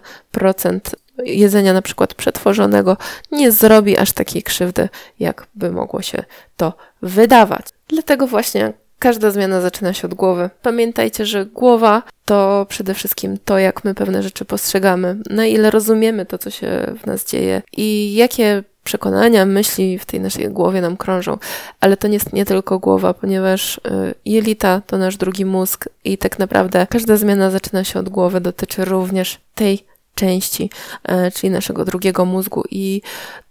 jedzenia 1.26 1.74
na 1.74 1.82
przykład 1.82 2.14
przetworzonego 2.14 2.98
nie 3.32 3.52
zrobi 3.52 3.98
aż 3.98 4.12
takiej 4.12 4.44
krzywdy, 4.44 4.90
jakby 5.20 5.72
mogło 5.72 6.02
się 6.02 6.24
to 6.58 6.74
wydawać. 7.02 7.66
Dlatego 7.88 8.28
właśnie 8.28 8.74
Każda 9.00 9.32
zmiana 9.32 9.62
zaczyna 9.62 9.94
się 9.94 10.08
od 10.08 10.14
głowy. 10.14 10.50
Pamiętajcie, 10.62 11.26
że 11.26 11.46
głowa 11.46 12.04
to 12.26 12.66
przede 12.70 12.94
wszystkim 12.94 13.38
to, 13.46 13.60
jak 13.60 13.84
my 13.84 13.96
pewne 13.96 14.24
rzeczy 14.24 14.46
postrzegamy, 14.46 15.18
na 15.30 15.46
ile 15.46 15.72
rozumiemy 15.72 16.26
to, 16.26 16.38
co 16.38 16.50
się 16.50 16.96
w 17.04 17.06
nas 17.06 17.26
dzieje 17.26 17.62
i 17.78 18.16
jakie 18.16 18.64
przekonania, 18.84 19.46
myśli 19.46 20.00
w 20.00 20.06
tej 20.06 20.20
naszej 20.20 20.50
głowie 20.50 20.82
nam 20.82 20.98
krążą. 20.98 21.38
Ale 21.80 21.98
to 21.98 22.08
nie 22.08 22.14
jest 22.14 22.34
nie 22.34 22.46
tylko 22.46 22.80
głowa, 22.80 23.14
ponieważ 23.14 23.78
y, 23.78 23.82
jelita 24.26 24.82
to 24.88 24.98
nasz 24.98 25.18
drugi 25.18 25.46
mózg 25.46 25.90
i 26.04 26.18
tak 26.18 26.40
naprawdę 26.40 26.88
każda 26.90 27.18
zmiana 27.18 27.52
zaczyna 27.52 27.84
się 27.84 28.00
od 28.00 28.10
głowy, 28.10 28.42
dotyczy 28.42 28.86
również 28.86 29.40
tej 29.56 29.86
części, 30.20 30.70
e, 31.04 31.32
czyli 31.32 31.50
naszego 31.50 31.86
drugiego 31.86 32.26
mózgu 32.26 32.64
i 32.72 33.02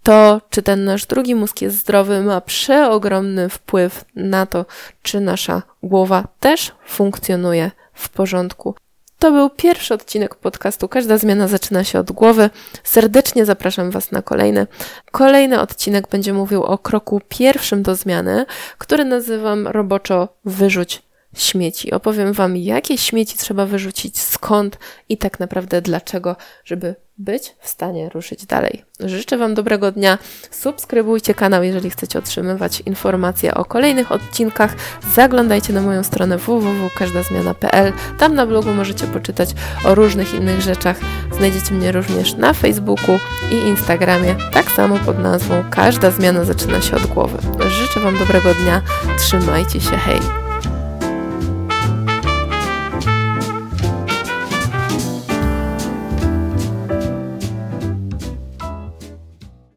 to, 0.03 0.41
czy 0.51 0.63
ten 0.63 0.85
nasz 0.85 1.07
drugi 1.07 1.35
mózg 1.35 1.63
jest 1.63 1.77
zdrowy, 1.77 2.23
ma 2.23 2.41
przeogromny 2.41 3.49
wpływ 3.49 4.05
na 4.17 4.47
to, 4.47 4.67
czy 5.03 5.21
nasza 5.21 5.63
głowa 5.83 6.29
też 6.41 6.73
funkcjonuje 6.87 7.71
w 7.95 8.09
porządku. 8.09 8.75
To 9.19 9.33
był 9.33 9.51
pierwszy 9.51 9.95
odcinek 9.95 10.35
podcastu. 10.35 10.89
Każda 10.89 11.19
zmiana 11.19 11.49
zaczyna 11.49 11.85
się 11.85 11.99
od 11.99 12.13
głowy. 12.13 12.51
Serdecznie 12.85 13.45
zapraszam 13.45 13.91
Was 13.91 14.13
na 14.13 14.23
kolejny. 14.23 14.67
Kolejny 15.11 15.61
odcinek 15.61 16.09
będzie 16.09 16.33
mówił 16.33 16.65
o 16.65 16.79
kroku 16.79 17.21
pierwszym 17.29 17.83
do 17.83 17.95
zmiany, 17.95 18.47
który 18.79 19.05
nazywam 19.05 19.67
roboczo 19.67 20.29
wyrzuć 20.45 21.03
śmieci. 21.37 21.93
Opowiem 21.93 22.33
Wam, 22.33 22.57
jakie 22.57 22.99
śmieci 22.99 23.39
trzeba 23.39 23.67
wyrzucić, 23.67 24.21
skąd 24.21 24.79
i 25.09 25.19
tak 25.19 25.41
naprawdę 25.41 25.83
dlaczego, 25.83 26.37
żeby 26.65 26.95
być 27.19 27.55
w 27.61 27.69
stanie 27.69 28.09
ruszyć 28.09 28.47
dalej. 28.47 28.85
Życzę 29.01 29.39
Wam 29.39 29.55
dobrego 29.55 29.93
dnia. 29.93 30.19
Subskrybujcie 30.51 31.35
kanał, 31.35 31.63
jeżeli 31.63 31.91
chcecie 31.91 32.19
otrzymywać 32.19 32.81
informacje 32.81 33.55
o 33.55 33.65
kolejnych 33.65 34.13
odcinkach. 34.13 34.75
Zaglądajcie 35.15 35.73
na 35.73 35.81
moją 35.83 36.03
stronę 36.03 36.39
www.każdazmiana.pl. 36.39 37.93
Tam 38.19 38.35
na 38.35 38.47
blogu 38.47 38.75
możecie 38.75 39.07
poczytać 39.07 39.51
o 39.85 39.95
różnych 39.95 40.35
innych 40.35 40.61
rzeczach. 40.61 40.97
Znajdziecie 41.33 41.75
mnie 41.75 41.93
również 41.93 42.35
na 42.35 42.53
Facebooku 42.53 43.19
i 43.53 43.55
Instagramie, 43.55 44.37
tak 44.53 44.71
samo 44.71 44.99
pod 44.99 45.19
nazwą 45.19 45.65
Każda 45.71 46.11
zmiana 46.11 46.45
zaczyna 46.45 46.81
się 46.81 46.97
od 46.97 47.07
głowy. 47.07 47.39
Życzę 47.71 48.01
Wam 48.01 48.19
dobrego 48.19 48.55
dnia. 48.55 48.83
Trzymajcie 49.19 49.81
się, 49.81 49.97
hej! 49.97 50.48